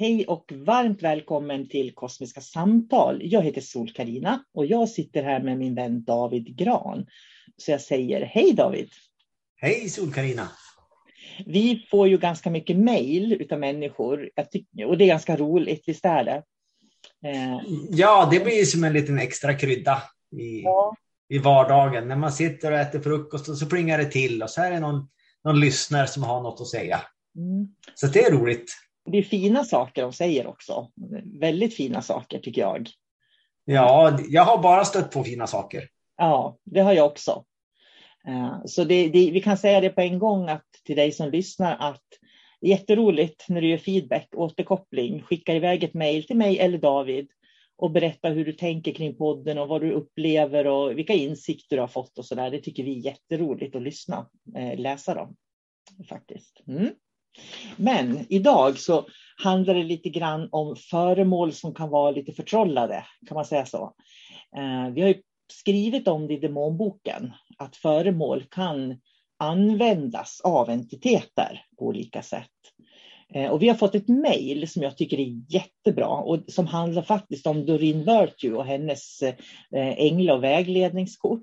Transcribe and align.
Hej 0.00 0.26
och 0.26 0.52
varmt 0.56 1.02
välkommen 1.02 1.68
till 1.68 1.94
Kosmiska 1.94 2.40
samtal. 2.40 3.20
Jag 3.24 3.42
heter 3.42 3.60
sol 3.60 3.92
karina 3.92 4.44
och 4.54 4.66
jag 4.66 4.88
sitter 4.88 5.22
här 5.22 5.42
med 5.42 5.58
min 5.58 5.74
vän 5.74 6.04
David 6.04 6.56
Gran. 6.56 7.06
Så 7.56 7.70
jag 7.70 7.80
säger 7.80 8.20
hej 8.24 8.52
David. 8.52 8.90
Hej 9.56 9.88
sol 9.88 10.12
karina 10.12 10.48
Vi 11.46 11.86
får 11.90 12.08
ju 12.08 12.18
ganska 12.18 12.50
mycket 12.50 12.76
mejl 12.76 13.32
utav 13.32 13.58
människor 13.58 14.30
och 14.86 14.98
det 14.98 15.04
är 15.04 15.08
ganska 15.08 15.36
roligt, 15.36 15.82
visst 15.86 16.04
är 16.04 16.24
det? 16.24 16.42
Eh. 17.28 17.60
Ja, 17.90 18.28
det 18.30 18.40
blir 18.40 18.64
som 18.64 18.84
en 18.84 18.92
liten 18.92 19.18
extra 19.18 19.54
krydda 19.54 20.02
i, 20.36 20.62
ja. 20.62 20.96
i 21.28 21.38
vardagen. 21.38 22.08
När 22.08 22.16
man 22.16 22.32
sitter 22.32 22.72
och 22.72 22.78
äter 22.78 23.00
frukost 23.00 23.48
och 23.48 23.58
så 23.58 23.66
plingar 23.66 23.98
det 23.98 24.10
till 24.10 24.42
och 24.42 24.50
så 24.50 24.62
är 24.62 24.70
det 24.70 24.80
någon, 24.80 25.08
någon 25.44 25.60
lyssnare 25.60 26.06
som 26.06 26.22
har 26.22 26.42
något 26.42 26.60
att 26.60 26.68
säga. 26.68 27.00
Mm. 27.36 27.68
Så 27.94 28.06
det 28.06 28.24
är 28.24 28.32
roligt 28.32 28.87
det 29.10 29.18
är 29.18 29.22
fina 29.22 29.64
saker 29.64 30.02
de 30.02 30.12
säger 30.12 30.46
också. 30.46 30.90
Väldigt 31.40 31.74
fina 31.74 32.02
saker 32.02 32.38
tycker 32.38 32.60
jag. 32.60 32.88
Ja, 33.64 34.18
jag 34.28 34.42
har 34.42 34.62
bara 34.62 34.84
stött 34.84 35.10
på 35.10 35.24
fina 35.24 35.46
saker. 35.46 35.88
Ja, 36.16 36.58
det 36.64 36.80
har 36.80 36.92
jag 36.92 37.06
också. 37.06 37.44
Eh, 38.28 38.56
så 38.64 38.84
det, 38.84 39.08
det, 39.08 39.30
vi 39.30 39.40
kan 39.40 39.58
säga 39.58 39.80
det 39.80 39.90
på 39.90 40.00
en 40.00 40.18
gång 40.18 40.48
att 40.48 40.66
till 40.84 40.96
dig 40.96 41.12
som 41.12 41.30
lyssnar 41.30 41.76
att 41.80 42.04
det 42.60 42.66
är 42.66 42.70
jätteroligt 42.70 43.48
när 43.48 43.60
du 43.60 43.68
gör 43.68 43.78
feedback, 43.78 44.28
återkoppling. 44.36 45.22
Skicka 45.22 45.54
iväg 45.54 45.84
ett 45.84 45.94
mejl 45.94 46.24
till 46.24 46.36
mig 46.36 46.58
eller 46.58 46.78
David 46.78 47.28
och 47.76 47.90
berätta 47.90 48.28
hur 48.28 48.44
du 48.44 48.52
tänker 48.52 48.92
kring 48.92 49.16
podden 49.16 49.58
och 49.58 49.68
vad 49.68 49.80
du 49.80 49.92
upplever 49.92 50.66
och 50.66 50.98
vilka 50.98 51.12
insikter 51.12 51.76
du 51.76 51.80
har 51.80 51.88
fått 51.88 52.18
och 52.18 52.24
så 52.24 52.34
där. 52.34 52.50
Det 52.50 52.60
tycker 52.60 52.84
vi 52.84 52.98
är 52.98 53.04
jätteroligt 53.04 53.76
att 53.76 53.82
lyssna, 53.82 54.28
eh, 54.56 54.78
läsa 54.78 55.14
dem 55.14 55.36
faktiskt. 56.08 56.62
Mm. 56.66 56.90
Men 57.76 58.26
idag 58.28 58.78
så 58.78 59.06
handlar 59.42 59.74
det 59.74 59.84
lite 59.84 60.08
grann 60.08 60.48
om 60.52 60.76
föremål 60.76 61.52
som 61.52 61.74
kan 61.74 61.90
vara 61.90 62.10
lite 62.10 62.32
förtrollade, 62.32 63.04
kan 63.28 63.34
man 63.34 63.44
säga 63.44 63.66
så. 63.66 63.94
Eh, 64.56 64.92
vi 64.94 65.02
har 65.02 65.14
skrivit 65.52 66.08
om 66.08 66.26
det 66.26 66.34
i 66.34 66.38
demonboken, 66.38 67.32
att 67.58 67.76
föremål 67.76 68.44
kan 68.50 69.00
användas 69.38 70.40
av 70.44 70.70
entiteter 70.70 71.62
på 71.78 71.86
olika 71.86 72.22
sätt. 72.22 72.50
Eh, 73.34 73.50
och 73.50 73.62
vi 73.62 73.68
har 73.68 73.76
fått 73.76 73.94
ett 73.94 74.08
mejl 74.08 74.68
som 74.68 74.82
jag 74.82 74.96
tycker 74.96 75.20
är 75.20 75.42
jättebra 75.48 76.08
och 76.08 76.38
som 76.48 76.66
handlar 76.66 77.02
faktiskt 77.02 77.46
om 77.46 77.66
Doreen 77.66 77.98
Virtue 77.98 78.52
och 78.52 78.64
hennes 78.64 79.22
eh, 79.22 79.34
ängla 79.72 80.34
och 80.34 80.44
vägledningskort. 80.44 81.42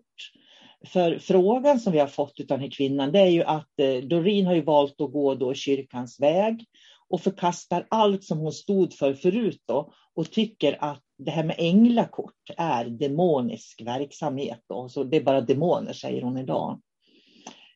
För 0.87 1.19
frågan 1.19 1.79
som 1.79 1.93
vi 1.93 1.99
har 1.99 2.07
fått 2.07 2.39
av 2.39 2.45
den 2.45 2.59
här 2.59 2.69
kvinnan 2.69 3.11
det 3.11 3.19
är 3.19 3.29
ju 3.29 3.43
att 3.43 3.79
eh, 3.79 3.95
Doreen 3.95 4.45
har 4.45 4.53
ju 4.53 4.61
valt 4.61 5.01
att 5.01 5.11
gå 5.11 5.35
då 5.35 5.53
kyrkans 5.53 6.19
väg 6.19 6.65
och 7.09 7.21
förkastar 7.21 7.87
allt 7.89 8.23
som 8.23 8.37
hon 8.37 8.51
stod 8.51 8.93
för 8.93 9.13
förut 9.13 9.61
då 9.65 9.93
och 10.13 10.31
tycker 10.31 10.77
att 10.83 11.01
det 11.17 11.31
här 11.31 11.43
med 11.43 11.55
änglakort 11.59 12.49
är 12.57 12.85
demonisk 12.85 13.81
verksamhet. 13.85 14.59
Då. 14.69 14.89
Så 14.89 15.03
det 15.03 15.17
är 15.17 15.23
bara 15.23 15.41
demoner 15.41 15.93
säger 15.93 16.21
hon 16.21 16.37
idag. 16.37 16.81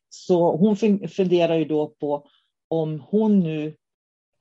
Så 0.10 0.58
hon 0.58 0.76
funderar 1.08 1.56
ju 1.56 1.66
då 1.66 1.88
på 1.88 2.28
om 2.68 3.04
hon 3.08 3.40
nu 3.40 3.68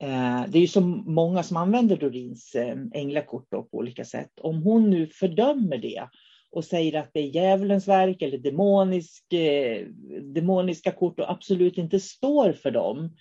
eh, 0.01 0.43
det 0.47 0.57
är 0.57 0.61
ju 0.61 0.67
så 0.67 0.81
många 0.81 1.43
som 1.43 1.57
använder 1.57 1.97
Dorins 1.97 2.55
eh, 2.55 2.77
änglakort 2.93 3.49
på 3.49 3.67
olika 3.71 4.05
sätt. 4.05 4.31
Om 4.41 4.63
hon 4.63 4.89
nu 4.89 5.07
fördömer 5.07 5.77
det 5.77 6.07
och 6.51 6.65
säger 6.65 6.99
att 6.99 7.09
det 7.13 7.19
är 7.19 7.35
djävulens 7.35 7.87
verk 7.87 8.21
eller 8.21 8.37
demonisk, 8.37 9.33
eh, 9.33 9.85
demoniska 10.23 10.91
kort 10.91 11.19
och 11.19 11.31
absolut 11.31 11.77
inte 11.77 11.99
står 11.99 12.53
för 12.53 12.71
dem. 12.71 13.15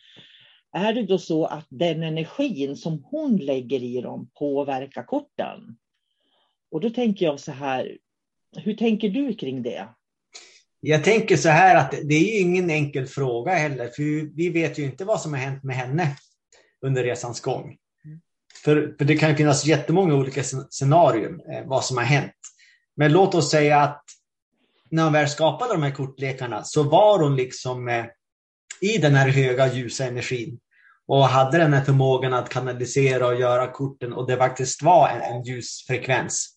Är 0.73 0.93
det 0.93 1.03
då 1.03 1.19
så 1.19 1.45
att 1.45 1.67
den 1.69 2.03
energin 2.03 2.77
som 2.77 3.05
hon 3.11 3.37
lägger 3.37 3.83
i 3.83 4.01
dem 4.01 4.31
påverkar 4.39 5.03
korten? 5.03 5.77
Och 6.71 6.81
då 6.81 6.91
tänker 6.91 7.27
jag 7.27 7.41
så 7.41 7.53
här, 7.53 7.99
hur 8.57 8.75
tänker 8.75 9.09
du 9.09 9.35
kring 9.35 9.63
det? 9.63 9.89
Jag 10.81 11.05
tänker 11.05 11.37
så 11.37 11.49
här 11.49 11.77
att 11.77 11.95
det 12.05 12.15
är 12.15 12.41
ingen 12.41 12.71
enkel 12.71 13.07
fråga 13.07 13.53
heller, 13.53 13.89
för 13.89 14.37
vi 14.37 14.49
vet 14.49 14.79
ju 14.79 14.85
inte 14.85 15.05
vad 15.05 15.21
som 15.21 15.33
har 15.33 15.41
hänt 15.41 15.65
med 15.65 15.77
henne 15.77 16.17
under 16.87 17.05
resans 17.05 17.41
gång. 17.41 17.77
För, 18.65 18.95
för 18.99 19.05
det 19.05 19.17
kan 19.17 19.37
finnas 19.37 19.67
jättemånga 19.67 20.15
olika 20.15 20.43
scenarium 20.71 21.41
eh, 21.53 21.67
vad 21.67 21.85
som 21.85 21.97
har 21.97 22.05
hänt. 22.05 22.33
Men 22.99 23.13
låt 23.13 23.35
oss 23.35 23.51
säga 23.51 23.81
att 23.81 24.05
när 24.91 25.03
hon 25.03 25.13
väl 25.13 25.29
skapade 25.29 25.73
de 25.73 25.83
här 25.83 25.91
kortlekarna 25.91 26.65
så 26.65 26.83
var 26.83 27.19
hon 27.19 27.37
liksom 27.37 27.89
eh, 27.89 28.05
i 28.81 28.99
den 28.99 29.15
här 29.15 29.29
höga 29.29 29.73
ljusa 29.73 30.05
energin 30.05 30.59
och 31.07 31.25
hade 31.25 31.59
den 31.59 31.73
här 31.73 31.85
förmågan 31.85 32.35
att 32.35 32.49
kanalisera 32.49 33.27
och 33.27 33.41
göra 33.41 33.73
korten 33.73 34.13
och 34.13 34.27
det 34.27 34.37
faktiskt 34.37 34.83
var 34.83 35.09
en, 35.09 35.21
en 35.21 35.43
ljusfrekvens. 35.43 36.49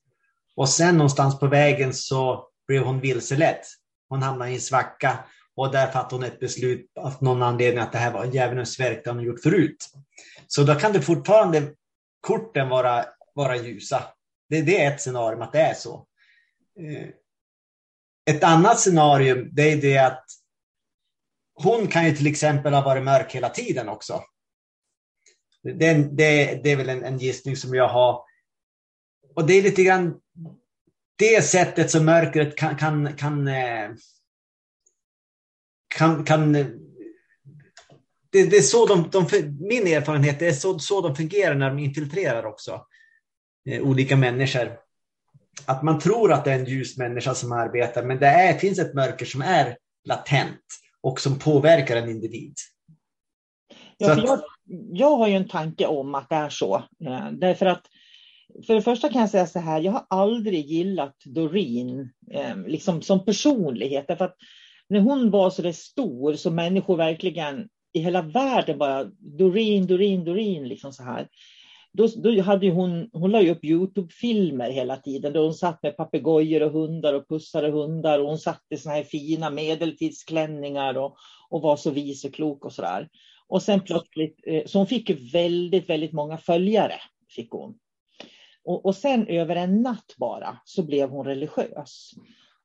Och 0.55 0.69
sen 0.69 0.97
någonstans 0.97 1.39
på 1.39 1.47
vägen 1.47 1.93
så 1.93 2.47
blev 2.67 2.83
hon 2.83 2.99
vilseledd. 2.99 3.61
Hon 4.09 4.21
hamnade 4.21 4.51
i 4.51 4.53
en 4.53 4.61
svacka 4.61 5.19
och 5.55 5.71
där 5.71 5.88
fattade 5.88 6.15
hon 6.15 6.23
ett 6.23 6.39
beslut 6.39 6.91
av 6.99 7.13
någon 7.21 7.43
anledning 7.43 7.83
att 7.83 7.91
det 7.91 7.97
här 7.97 8.11
var 8.11 8.25
djävulens 8.25 8.79
verk, 8.79 9.01
det 9.03 9.11
hon 9.11 9.23
gjort 9.23 9.41
förut. 9.43 9.89
Så 10.47 10.63
då 10.63 10.75
kan 10.75 10.93
det 10.93 11.01
fortfarande 11.01 11.71
korten 12.21 12.69
vara, 12.69 13.05
vara 13.35 13.55
ljusa. 13.55 14.03
Det, 14.49 14.61
det 14.61 14.83
är 14.83 14.91
ett 14.91 15.01
scenario 15.01 15.41
att 15.41 15.51
det 15.51 15.61
är 15.61 15.73
så. 15.73 16.07
Eh, 16.79 17.09
ett 18.35 18.44
annat 18.44 18.79
scenario 18.79 19.35
det 19.35 19.71
är 19.71 19.81
det 19.81 19.97
att 19.97 20.25
hon 21.53 21.88
kan 21.88 22.06
ju 22.06 22.15
till 22.15 22.27
exempel 22.27 22.73
ha 22.73 22.81
varit 22.81 23.03
mörk 23.03 23.35
hela 23.35 23.50
tiden 23.50 23.89
också. 23.89 24.23
Det, 25.63 25.94
det, 25.94 26.63
det 26.63 26.71
är 26.71 26.75
väl 26.75 26.89
en, 26.89 27.03
en 27.03 27.18
gissning 27.18 27.56
som 27.56 27.73
jag 27.73 27.88
har. 27.88 28.23
Och 29.35 29.47
det 29.47 29.53
är 29.53 29.62
lite 29.62 29.83
grann 29.83 30.21
det 31.15 31.41
sättet 31.41 31.91
som 31.91 32.06
mörkret 32.06 32.56
kan, 32.56 32.77
kan, 32.77 33.15
kan, 33.15 33.47
eh, 33.47 33.89
kan, 35.88 36.25
kan 36.25 36.56
eh, 36.56 36.67
det, 38.29 38.44
det, 38.44 38.57
är 38.57 38.62
så 38.62 38.85
de, 38.85 39.09
de, 39.09 39.27
min 39.59 39.88
erfarenhet 39.88 40.39
det 40.39 40.47
är 40.47 40.53
så, 40.53 40.79
så 40.79 41.01
de 41.01 41.15
fungerar 41.15 41.56
när 41.56 41.69
de 41.69 41.79
infiltrerar 41.79 42.45
också 42.45 42.85
eh, 43.69 43.81
olika 43.81 44.15
människor. 44.15 44.77
Att 45.65 45.83
man 45.83 46.00
tror 46.00 46.33
att 46.33 46.45
det 46.45 46.51
är 46.51 46.59
en 46.59 46.65
ljus 46.65 46.98
människa 46.98 47.33
som 47.33 47.51
arbetar, 47.51 48.03
men 48.03 48.19
det 48.19 48.27
är, 48.27 48.57
finns 48.57 48.80
ett 48.80 48.94
mörker 48.94 49.25
som 49.25 49.42
är 49.42 49.77
latent 50.07 50.62
och 51.01 51.19
som 51.19 51.39
påverkar 51.39 51.95
en 51.95 52.09
individ. 52.09 52.53
Ja, 53.98 54.12
att... 54.12 54.24
jag, 54.24 54.39
jag 54.92 55.18
har 55.18 55.27
ju 55.27 55.36
en 55.36 55.48
tanke 55.48 55.86
om 55.86 56.15
att 56.15 56.30
det 56.30 56.36
är 56.36 56.50
så. 56.50 56.75
Eh, 57.06 57.31
därför 57.31 57.65
att 57.65 57.81
för 58.68 58.75
det 58.75 58.81
första 58.81 59.09
kan 59.09 59.21
jag 59.21 59.30
säga 59.30 59.48
så 59.48 59.59
här, 59.59 59.81
jag 59.81 59.92
har 59.92 60.06
aldrig 60.09 60.65
gillat 60.65 61.15
Doreen 61.25 62.09
eh, 62.31 62.57
liksom 62.68 63.01
som 63.01 63.25
personlighet. 63.25 64.07
Därför 64.07 64.25
att 64.25 64.36
när 64.89 65.00
hon 65.00 65.31
var 65.31 65.50
så 65.50 65.62
där 65.62 65.71
stor 65.71 66.33
så 66.33 66.51
människor 66.51 66.98
verkligen 66.98 67.68
i 67.94 68.00
hela 68.00 68.21
världen 68.21 68.77
bara 68.77 69.03
Doreen, 69.19 69.88
Doreen, 69.88 70.25
Doreen 70.25 70.68
liksom 70.68 70.94
så 70.94 71.03
här. 71.03 71.27
Då, 71.93 72.07
då 72.07 72.41
hade 72.41 72.69
hon, 72.69 73.09
hon 73.13 73.31
la 73.31 73.49
upp 73.49 73.65
Youtube-filmer 73.65 74.69
hela 74.69 74.97
tiden 74.97 75.33
där 75.33 75.39
hon 75.39 75.53
satt 75.53 75.83
med 75.83 75.97
papegojor 75.97 76.63
och 76.63 76.71
hundar 76.71 77.13
och 77.13 77.27
pussade 77.27 77.71
hundar 77.71 78.19
och 78.19 78.27
hon 78.27 78.38
satt 78.38 78.63
i 78.69 78.77
såna 78.77 78.95
här 78.95 79.03
fina 79.03 79.49
medeltidsklänningar 79.49 80.97
och, 80.97 81.15
och 81.49 81.61
var 81.61 81.75
så 81.75 81.91
vis 81.91 82.25
och 82.25 82.33
klok 82.33 82.65
och 82.65 82.73
så 82.73 82.81
där. 82.81 83.09
Och 83.47 83.61
sen 83.63 83.81
plötsligt, 83.81 84.39
eh, 84.47 84.65
så 84.65 84.77
hon 84.77 84.88
fick 84.88 85.33
väldigt, 85.33 85.89
väldigt 85.89 86.13
många 86.13 86.38
följare. 86.38 86.95
Fick 87.35 87.51
hon. 87.51 87.77
Och, 88.63 88.85
och 88.85 88.95
sen 88.95 89.27
över 89.27 89.55
en 89.55 89.81
natt 89.81 90.15
bara 90.17 90.57
så 90.65 90.83
blev 90.83 91.09
hon 91.09 91.25
religiös. 91.25 92.11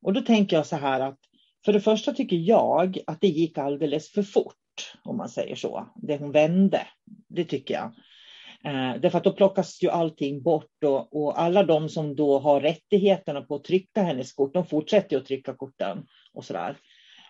Och 0.02 0.12
då 0.12 0.20
tänker 0.20 0.56
jag 0.56 0.66
så 0.66 0.76
här 0.76 1.00
att 1.00 1.18
för 1.64 1.72
det 1.72 1.80
första 1.80 2.12
tycker 2.12 2.36
jag 2.36 2.98
att 3.06 3.20
det 3.20 3.28
gick 3.28 3.58
alldeles 3.58 4.10
för 4.10 4.22
fort, 4.22 4.92
om 5.04 5.16
man 5.16 5.28
säger 5.28 5.56
så. 5.56 5.88
Det 5.96 6.18
hon 6.18 6.32
vände, 6.32 6.86
det 7.28 7.44
tycker 7.44 7.74
jag. 7.74 7.94
Eh, 8.64 9.00
därför 9.00 9.18
att 9.18 9.24
då 9.24 9.32
plockas 9.32 9.82
ju 9.82 9.90
allting 9.90 10.42
bort 10.42 10.84
och, 10.84 11.16
och, 11.16 11.40
alla 11.40 11.62
de 11.62 11.88
som 11.88 12.16
då 12.16 12.38
har 12.38 12.60
rättigheterna 12.60 13.42
på 13.42 13.54
att 13.54 13.64
trycka 13.64 14.02
hennes 14.02 14.32
kort, 14.32 14.54
de 14.54 14.66
fortsätter 14.66 15.16
att 15.16 15.26
trycka 15.26 15.54
korten 15.54 16.06
och 16.32 16.44
sådär. 16.44 16.76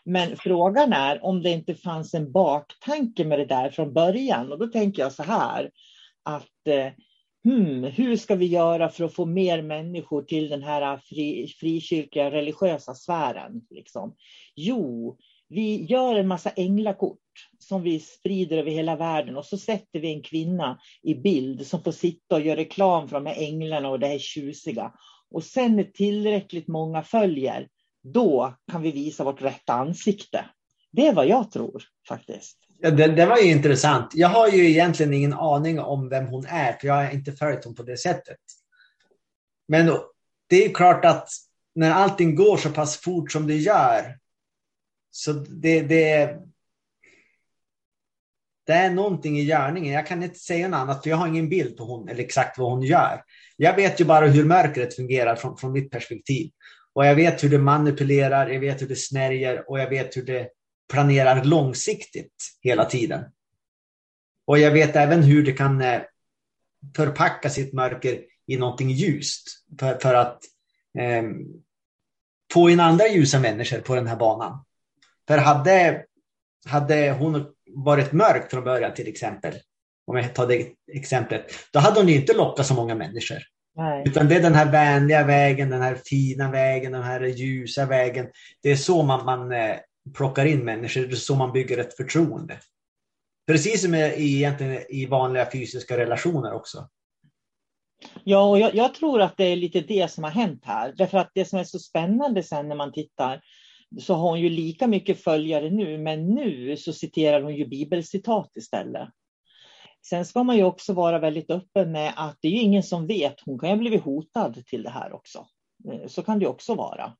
Men 0.04 0.36
frågan 0.36 0.92
är 0.92 1.24
om 1.24 1.42
det 1.42 1.50
inte 1.50 1.74
fanns 1.74 2.14
en 2.14 2.32
baktanke 2.32 3.24
med 3.24 3.38
det 3.38 3.44
där 3.44 3.70
från 3.70 3.92
början. 3.92 4.52
Och 4.52 4.58
då 4.58 4.66
tänker 4.66 5.02
jag 5.02 5.12
så 5.12 5.22
här 5.22 5.70
att 6.22 6.68
eh, 6.68 6.92
hmm, 7.44 7.84
hur 7.84 8.16
ska 8.16 8.34
vi 8.34 8.46
göra 8.46 8.88
för 8.88 9.04
att 9.04 9.14
få 9.14 9.24
mer 9.24 9.62
människor 9.62 10.22
till 10.22 10.48
den 10.48 10.62
här 10.62 10.96
fri, 10.96 11.54
frikyrkliga 11.60 12.30
religiösa 12.30 12.94
sfären? 12.94 13.60
Liksom? 13.70 14.14
Jo, 14.54 15.16
vi 15.48 15.84
gör 15.84 16.14
en 16.14 16.28
massa 16.28 16.50
änglakort 16.50 17.18
som 17.58 17.82
vi 17.82 18.00
sprider 18.00 18.58
över 18.58 18.70
hela 18.70 18.96
världen 18.96 19.36
och 19.36 19.44
så 19.44 19.58
sätter 19.58 20.00
vi 20.00 20.12
en 20.12 20.22
kvinna 20.22 20.80
i 21.02 21.14
bild 21.14 21.66
som 21.66 21.82
får 21.82 21.92
sitta 21.92 22.34
och 22.34 22.40
göra 22.40 22.56
reklam 22.56 23.08
för 23.08 23.16
de 23.16 23.26
här 23.26 23.42
änglarna 23.42 23.88
och 23.88 24.00
det 24.00 24.06
här 24.06 24.18
tjusiga. 24.18 24.92
Och 25.30 25.44
sen 25.44 25.76
när 25.76 25.84
tillräckligt 25.84 26.68
många 26.68 27.02
följer, 27.02 27.68
då 28.02 28.54
kan 28.72 28.82
vi 28.82 28.92
visa 28.92 29.24
vårt 29.24 29.42
rätta 29.42 29.72
ansikte. 29.72 30.44
Det 30.92 31.06
är 31.06 31.14
vad 31.14 31.26
jag 31.26 31.50
tror 31.50 31.82
faktiskt. 32.08 32.58
Ja, 32.78 32.90
det, 32.90 33.06
det, 33.06 33.26
var 33.26 33.38
ju 33.38 33.50
intressant. 33.50 34.10
Jag 34.14 34.28
har 34.28 34.48
ju 34.48 34.70
egentligen 34.70 35.14
ingen 35.14 35.32
aning 35.32 35.80
om 35.80 36.08
vem 36.08 36.26
hon 36.26 36.46
är, 36.46 36.72
för 36.72 36.86
jag 36.86 36.94
har 36.94 37.10
inte 37.10 37.32
följt 37.32 37.64
hon 37.64 37.74
på 37.74 37.82
det 37.82 37.96
sättet. 37.96 38.38
Men 39.68 39.92
det 40.48 40.64
är 40.64 40.74
klart 40.74 41.04
att 41.04 41.28
när 41.74 41.90
allting 41.90 42.34
går 42.34 42.56
så 42.56 42.70
pass 42.70 42.96
fort 42.96 43.32
som 43.32 43.46
det 43.46 43.56
gör, 43.56 44.18
så 45.10 45.32
det, 45.32 45.80
det, 45.80 46.36
det 48.66 48.72
är 48.72 48.90
någonting 48.90 49.38
i 49.38 49.44
gärningen. 49.44 49.94
Jag 49.94 50.06
kan 50.06 50.22
inte 50.22 50.38
säga 50.38 50.68
något 50.68 50.78
annat, 50.78 51.02
för 51.02 51.10
jag 51.10 51.16
har 51.16 51.28
ingen 51.28 51.48
bild 51.48 51.76
på 51.76 51.84
hon 51.84 52.08
eller 52.08 52.24
exakt 52.24 52.58
vad 52.58 52.70
hon 52.70 52.82
gör. 52.82 53.22
Jag 53.56 53.76
vet 53.76 54.00
ju 54.00 54.04
bara 54.04 54.26
hur 54.26 54.44
mörkret 54.44 54.96
fungerar 54.96 55.36
från, 55.36 55.56
från 55.56 55.72
mitt 55.72 55.90
perspektiv. 55.90 56.50
Och 56.94 57.06
jag 57.06 57.14
vet 57.14 57.44
hur 57.44 57.50
det 57.50 57.58
manipulerar, 57.58 58.48
jag 58.48 58.60
vet 58.60 58.82
hur 58.82 58.88
det 58.88 58.96
snärjer 58.96 59.70
och 59.70 59.80
jag 59.80 59.90
vet 59.90 60.16
hur 60.16 60.22
det 60.22 60.48
planerar 60.90 61.44
långsiktigt 61.44 62.34
hela 62.60 62.84
tiden. 62.84 63.24
Och 64.46 64.58
jag 64.58 64.70
vet 64.70 64.96
även 64.96 65.22
hur 65.22 65.44
det 65.44 65.52
kan 65.52 65.80
eh, 65.80 66.02
förpacka 66.96 67.50
sitt 67.50 67.72
mörker 67.72 68.20
i 68.46 68.56
någonting 68.56 68.90
ljust 68.90 69.48
för, 69.80 69.98
för 69.98 70.14
att 70.14 70.38
eh, 70.98 71.22
få 72.52 72.70
in 72.70 72.80
andra 72.80 73.08
ljusa 73.08 73.40
människor 73.40 73.78
på 73.78 73.94
den 73.94 74.06
här 74.06 74.16
banan. 74.16 74.64
För 75.28 75.38
hade, 75.38 76.04
hade 76.66 77.12
hon 77.12 77.55
varit 77.84 78.12
mörk 78.12 78.50
från 78.50 78.64
början 78.64 78.94
till 78.94 79.08
exempel, 79.08 79.54
om 80.06 80.16
jag 80.16 80.34
tar 80.34 80.46
det 80.46 80.68
exemplet, 80.92 81.44
då 81.72 81.78
hade 81.78 82.00
hon 82.00 82.08
inte 82.08 82.32
lockat 82.32 82.66
så 82.66 82.74
många 82.74 82.94
människor. 82.94 83.38
Nej. 83.76 84.02
Utan 84.06 84.28
det 84.28 84.36
är 84.36 84.42
den 84.42 84.54
här 84.54 84.72
vänliga 84.72 85.24
vägen, 85.24 85.70
den 85.70 85.82
här 85.82 85.98
fina 86.04 86.50
vägen, 86.50 86.92
den 86.92 87.02
här 87.02 87.20
ljusa 87.20 87.86
vägen. 87.86 88.26
Det 88.62 88.70
är 88.70 88.76
så 88.76 89.02
man, 89.02 89.24
man 89.24 89.52
eh, 89.52 89.76
plockar 90.14 90.46
in 90.46 90.64
människor, 90.64 91.00
det 91.00 91.12
är 91.12 91.16
så 91.16 91.34
man 91.34 91.52
bygger 91.52 91.78
ett 91.78 91.96
förtroende. 91.96 92.58
Precis 93.46 93.82
som 93.82 93.94
i, 93.94 94.36
egentligen 94.36 94.82
i 94.88 95.06
vanliga 95.06 95.50
fysiska 95.50 95.96
relationer 95.96 96.52
också. 96.52 96.88
Ja, 98.24 98.50
och 98.50 98.58
jag, 98.58 98.74
jag, 98.74 98.94
tror 98.94 99.20
att 99.20 99.36
det 99.36 99.44
är 99.44 99.56
lite 99.56 99.80
det 99.80 100.10
som 100.10 100.24
har 100.24 100.30
hänt 100.30 100.62
här. 100.64 100.94
Därför 100.96 101.18
att 101.18 101.30
det 101.34 101.44
som 101.44 101.58
är 101.58 101.64
så 101.64 101.78
spännande 101.78 102.42
sen 102.42 102.68
när 102.68 102.76
man 102.76 102.92
tittar 102.92 103.40
så 104.00 104.14
har 104.14 104.28
hon 104.28 104.40
ju 104.40 104.48
lika 104.48 104.86
mycket 104.86 105.22
följare 105.22 105.70
nu, 105.70 105.98
men 105.98 106.34
nu 106.34 106.76
så 106.76 106.92
citerar 106.92 107.42
hon 107.42 107.54
ju 107.54 107.66
bibelcitat 107.66 108.50
istället. 108.56 109.08
Sen 110.08 110.24
ska 110.24 110.42
man 110.42 110.56
ju 110.56 110.64
också 110.64 110.92
vara 110.92 111.18
väldigt 111.18 111.50
öppen 111.50 111.92
med 111.92 112.12
att 112.16 112.38
det 112.40 112.48
är 112.48 112.52
ju 112.52 112.60
ingen 112.60 112.82
som 112.82 113.06
vet. 113.06 113.34
Hon 113.44 113.58
kan 113.58 113.68
ju 113.68 113.74
ha 113.74 113.80
blivit 113.80 114.02
hotad 114.02 114.66
till 114.66 114.82
det 114.82 114.90
här 114.90 115.12
också. 115.12 115.46
Eh, 115.92 116.08
så 116.08 116.22
kan 116.22 116.38
det 116.38 116.46
också 116.46 116.74
vara. 116.74 117.12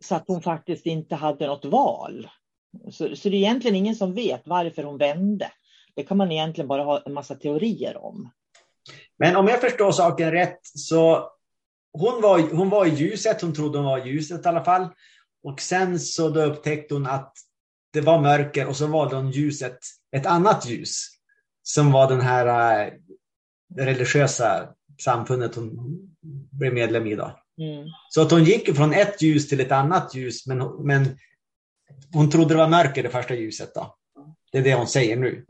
Så 0.00 0.14
att 0.14 0.24
hon 0.26 0.42
faktiskt 0.42 0.86
inte 0.86 1.14
hade 1.14 1.46
något 1.46 1.64
val. 1.64 2.28
Så, 2.90 3.16
så 3.16 3.28
det 3.28 3.36
är 3.36 3.40
egentligen 3.40 3.76
ingen 3.76 3.94
som 3.94 4.14
vet 4.14 4.42
varför 4.44 4.82
hon 4.82 4.98
vände. 4.98 5.50
Det 5.94 6.02
kan 6.02 6.16
man 6.16 6.32
egentligen 6.32 6.68
bara 6.68 6.84
ha 6.84 7.02
en 7.06 7.12
massa 7.12 7.34
teorier 7.34 8.04
om. 8.04 8.30
Men 9.18 9.36
om 9.36 9.46
jag 9.46 9.60
förstår 9.60 9.92
saken 9.92 10.30
rätt 10.30 10.60
så 10.62 11.30
hon 11.92 12.22
var, 12.22 12.56
hon 12.56 12.70
var 12.70 12.86
i 12.86 12.94
ljuset, 12.94 13.42
hon 13.42 13.54
trodde 13.54 13.78
hon 13.78 13.86
var 13.86 14.06
i 14.06 14.10
ljuset 14.10 14.46
i 14.46 14.48
alla 14.48 14.64
fall. 14.64 14.88
Och 15.42 15.60
sen 15.60 16.00
så 16.00 16.28
då 16.28 16.42
upptäckte 16.42 16.94
hon 16.94 17.06
att 17.06 17.32
det 17.92 18.00
var 18.00 18.20
mörker 18.20 18.66
och 18.66 18.76
så 18.76 18.86
valde 18.86 19.16
hon 19.16 19.30
ljuset, 19.30 19.78
ett 20.16 20.26
annat 20.26 20.66
ljus. 20.66 21.06
Som 21.62 21.92
var 21.92 22.08
den 22.08 22.20
här 22.20 22.46
äh, 22.86 22.92
religiösa 23.76 24.68
samfundet 25.00 25.54
hon 25.54 25.76
blev 26.50 26.74
medlem 26.74 27.06
i. 27.06 27.14
Då. 27.14 27.40
Mm. 27.60 27.86
Så 28.08 28.22
att 28.22 28.30
hon 28.30 28.44
gick 28.44 28.76
från 28.76 28.92
ett 28.92 29.22
ljus 29.22 29.48
till 29.48 29.60
ett 29.60 29.72
annat 29.72 30.14
ljus, 30.14 30.46
men, 30.46 30.58
men 30.86 31.18
hon 32.12 32.30
trodde 32.30 32.54
det 32.54 32.58
var 32.58 32.68
mörker 32.68 33.02
det 33.02 33.08
första 33.08 33.34
ljuset. 33.34 33.74
Då. 33.74 33.96
Det 34.52 34.58
är 34.58 34.62
det 34.62 34.74
hon 34.74 34.86
säger 34.86 35.16
nu. 35.16 35.44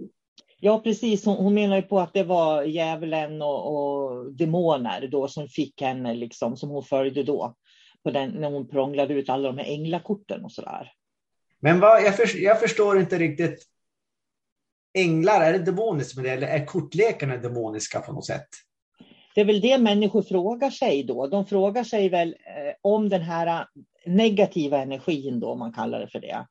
Ja, 0.61 0.79
precis. 0.79 1.25
Hon, 1.25 1.37
hon 1.37 1.55
menar 1.55 1.77
ju 1.77 1.83
på 1.83 2.01
att 2.01 2.15
det 2.15 2.25
var 2.25 2.63
djävulen 2.63 3.43
och, 3.43 3.75
och 3.75 4.33
demoner 4.33 5.09
då 5.09 5.29
som 5.29 5.49
fick 5.49 5.81
henne, 5.81 6.15
liksom, 6.15 6.57
som 6.57 6.71
hon 6.71 6.83
följde 6.83 7.23
då, 7.23 7.55
på 8.05 8.11
den, 8.11 8.31
när 8.31 8.51
hon 8.51 8.69
prånglade 8.69 9.15
ut 9.15 9.29
alla 9.29 9.49
de 9.49 9.59
här 9.59 9.65
änglakorten 9.65 10.45
och 10.45 10.53
sådär. 10.53 10.93
Men 11.61 11.81
vad, 11.81 12.03
jag, 12.03 12.17
för, 12.17 12.39
jag 12.39 12.61
förstår 12.61 13.01
inte 13.01 13.19
riktigt. 13.19 13.67
Änglar, 14.99 15.41
är 15.41 15.53
det 15.53 15.59
demoniskt 15.59 16.17
med 16.17 16.25
det 16.25 16.31
eller 16.31 16.47
är 16.47 16.67
kortlekarna 16.67 17.37
demoniska 17.37 18.01
på 18.01 18.13
något 18.13 18.27
sätt? 18.27 18.49
Det 19.35 19.41
är 19.41 19.45
väl 19.45 19.61
det 19.61 19.79
människor 19.79 20.23
frågar 20.23 20.71
sig 20.71 21.05
då. 21.05 21.27
De 21.27 21.47
frågar 21.47 21.85
sig 21.85 22.09
väl 22.09 22.29
eh, 22.29 22.75
om 22.83 23.09
den 23.09 23.23
här 23.23 23.67
negativa 24.07 24.83
energin 24.83 25.41
då, 25.41 25.49
om 25.49 25.59
man 25.59 25.73
kallar 25.73 26.01
det 26.01 26.09
för 26.09 26.21
det, 26.21 26.47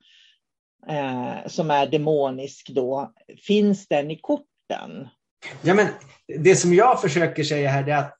eh, 0.89 1.47
som 1.47 1.71
är 1.71 1.87
demonisk 1.87 2.69
då, 2.69 3.13
finns 3.47 3.87
den 3.87 4.11
i 4.11 4.19
korten? 4.19 5.07
Ja, 5.61 5.73
men 5.73 5.87
det 6.37 6.55
som 6.55 6.73
jag 6.73 7.01
försöker 7.01 7.43
säga 7.43 7.69
här 7.69 7.89
är 7.89 7.97
att 7.97 8.18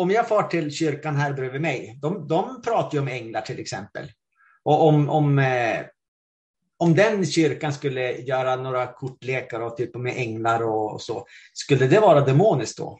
om 0.00 0.10
jag 0.10 0.28
far 0.28 0.42
till 0.42 0.70
kyrkan 0.70 1.16
här 1.16 1.32
bredvid 1.32 1.60
mig, 1.60 1.98
de, 2.02 2.28
de 2.28 2.62
pratar 2.62 2.92
ju 2.92 2.98
om 2.98 3.08
änglar 3.08 3.40
till 3.40 3.58
exempel. 3.58 4.08
Och 4.62 4.86
om, 4.86 5.10
om, 5.10 5.38
eh, 5.38 5.80
om 6.76 6.94
den 6.94 7.26
kyrkan 7.26 7.72
skulle 7.72 8.12
göra 8.12 8.56
några 8.56 8.86
kortlekar 8.86 9.60
och 9.60 9.76
typ 9.76 9.96
med 9.96 10.16
änglar 10.16 10.62
och 10.62 11.02
så, 11.02 11.26
skulle 11.52 11.86
det 11.86 12.00
vara 12.00 12.20
demoniskt 12.20 12.78
då? 12.78 12.98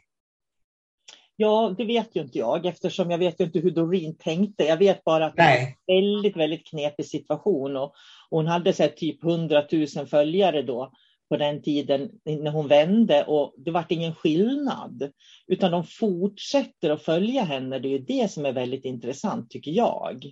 Ja, 1.37 1.75
det 1.79 1.85
vet 1.85 2.17
ju 2.17 2.21
inte 2.21 2.39
jag 2.39 2.67
eftersom 2.67 3.11
jag 3.11 3.19
vet 3.19 3.41
ju 3.41 3.45
inte 3.45 3.59
hur 3.59 3.71
Doreen 3.71 4.17
tänkte. 4.17 4.65
Jag 4.65 4.77
vet 4.77 5.05
bara 5.05 5.27
att 5.27 5.37
Nej. 5.37 5.77
det 5.87 5.93
var 5.93 5.99
en 5.99 6.05
väldigt, 6.05 6.37
väldigt 6.37 6.67
knepig 6.67 7.07
situation 7.07 7.77
och 7.77 7.95
hon 8.31 8.47
hade 8.47 8.73
så 8.73 8.89
typ 8.89 9.25
100 9.25 9.65
000 9.97 10.07
följare 10.07 10.63
då 10.63 10.93
på 11.31 11.37
den 11.37 11.63
tiden 11.63 12.11
när 12.25 12.51
hon 12.51 12.69
vände 12.69 13.25
och 13.25 13.55
det 13.57 13.71
var 13.71 13.85
ingen 13.89 14.15
skillnad. 14.15 15.13
Utan 15.47 15.71
de 15.71 15.85
fortsätter 15.85 16.91
att 16.91 17.03
följa 17.03 17.43
henne. 17.43 17.79
Det 17.79 17.95
är 17.95 17.99
det 17.99 18.31
som 18.31 18.47
är 18.47 18.53
väldigt 18.53 18.85
intressant 18.85 19.51
tycker 19.51 19.71
jag. 19.71 20.25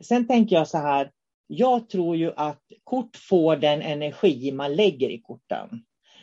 Sen 0.00 0.26
tänker 0.26 0.56
jag 0.56 0.68
så 0.68 0.78
här. 0.78 1.10
Jag 1.46 1.88
tror 1.88 2.16
ju 2.16 2.32
att 2.36 2.62
kort 2.84 3.16
får 3.16 3.56
den 3.56 3.82
energi 3.82 4.52
man 4.52 4.76
lägger 4.76 5.10
i 5.10 5.20
korten. 5.20 5.68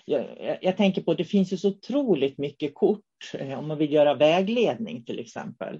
Jag, 0.05 0.25
jag, 0.39 0.57
jag 0.61 0.77
tänker 0.77 1.01
på 1.01 1.11
att 1.11 1.17
det 1.17 1.25
finns 1.25 1.53
ju 1.53 1.57
så 1.57 1.67
otroligt 1.67 2.37
mycket 2.37 2.75
kort 2.75 3.01
eh, 3.33 3.59
om 3.59 3.67
man 3.67 3.77
vill 3.77 3.93
göra 3.93 4.13
vägledning 4.13 5.05
till 5.05 5.19
exempel. 5.19 5.79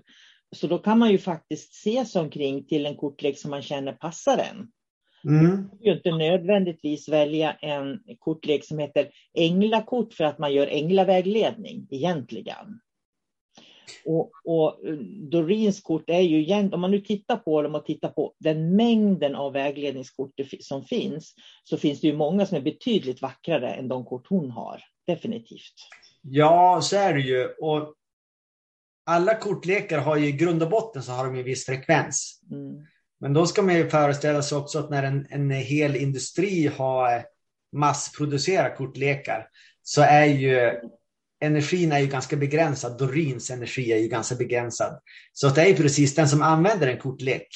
Så 0.55 0.67
då 0.67 0.77
kan 0.77 0.99
man 0.99 1.11
ju 1.11 1.17
faktiskt 1.17 1.73
se 1.73 2.05
sig 2.05 2.21
omkring 2.21 2.65
till 2.65 2.85
en 2.85 2.95
kortlek 2.95 3.37
som 3.37 3.51
man 3.51 3.61
känner 3.61 3.93
passar 3.93 4.37
en. 4.37 4.67
Mm. 5.25 5.45
Man 5.45 5.79
ju 5.81 5.93
inte 5.93 6.11
nödvändigtvis 6.11 7.09
välja 7.09 7.53
en 7.53 7.99
kortlek 8.19 8.65
som 8.65 8.79
heter 8.79 9.09
änglakort 9.33 10.13
för 10.13 10.23
att 10.23 10.39
man 10.39 10.53
gör 10.53 10.67
änglavägledning 10.67 11.87
egentligen. 11.91 12.79
Och, 14.05 14.31
och 14.43 14.87
eh, 14.87 14.95
Doreens 15.31 15.81
kort 15.81 16.09
är 16.09 16.21
ju 16.21 16.41
egentligen, 16.41 16.73
om 16.73 16.81
man 16.81 16.91
nu 16.91 16.99
tittar 16.99 17.37
på 17.37 17.61
dem 17.61 17.75
och 17.75 17.85
tittar 17.85 18.09
på 18.09 18.33
den 18.39 18.75
mängden 18.75 19.35
av 19.35 19.53
vägledningskort 19.53 20.33
som 20.59 20.83
finns, 20.83 21.33
så 21.63 21.77
finns 21.77 22.01
det 22.01 22.07
ju 22.07 22.15
många 22.15 22.45
som 22.45 22.57
är 22.57 22.61
betydligt 22.61 23.21
vackrare 23.21 23.73
än 23.73 23.87
de 23.87 24.05
kort 24.05 24.27
hon 24.29 24.51
har. 24.51 24.81
Definitivt. 25.07 25.73
Ja, 26.21 26.79
så 26.83 26.95
är 26.95 27.13
det 27.13 27.21
ju. 27.21 27.47
Och 27.47 27.93
alla 29.05 29.35
kortlekar 29.35 29.99
har 29.99 30.17
ju 30.17 30.27
i 30.27 30.31
grund 30.31 30.63
och 30.63 30.69
botten 30.69 31.03
så 31.03 31.11
har 31.11 31.25
de 31.25 31.35
en 31.35 31.43
viss 31.43 31.65
frekvens. 31.65 32.41
Mm. 32.51 32.85
Men 33.23 33.33
då 33.33 33.45
ska 33.45 33.61
man 33.61 33.75
ju 33.75 33.89
föreställa 33.89 34.41
sig 34.41 34.57
också 34.57 34.79
att 34.79 34.89
när 34.89 35.03
en, 35.03 35.27
en 35.29 35.51
hel 35.51 35.95
industri 35.95 36.67
har 36.67 37.25
massproducerat 37.75 38.77
kortlekar 38.77 39.47
så 39.83 40.01
är 40.01 40.25
ju 40.25 40.79
energin 41.41 41.91
är 41.91 41.99
ju 41.99 42.07
ganska 42.07 42.35
begränsad. 42.35 42.97
Dorins 42.97 43.51
energi 43.51 43.91
är 43.91 43.97
ju 43.97 44.07
ganska 44.07 44.35
begränsad. 44.35 44.99
Så 45.33 45.49
det 45.49 45.61
är 45.61 45.73
precis 45.73 46.15
den 46.15 46.29
som 46.29 46.41
använder 46.41 46.87
en 46.87 46.97
kortlek. 46.97 47.47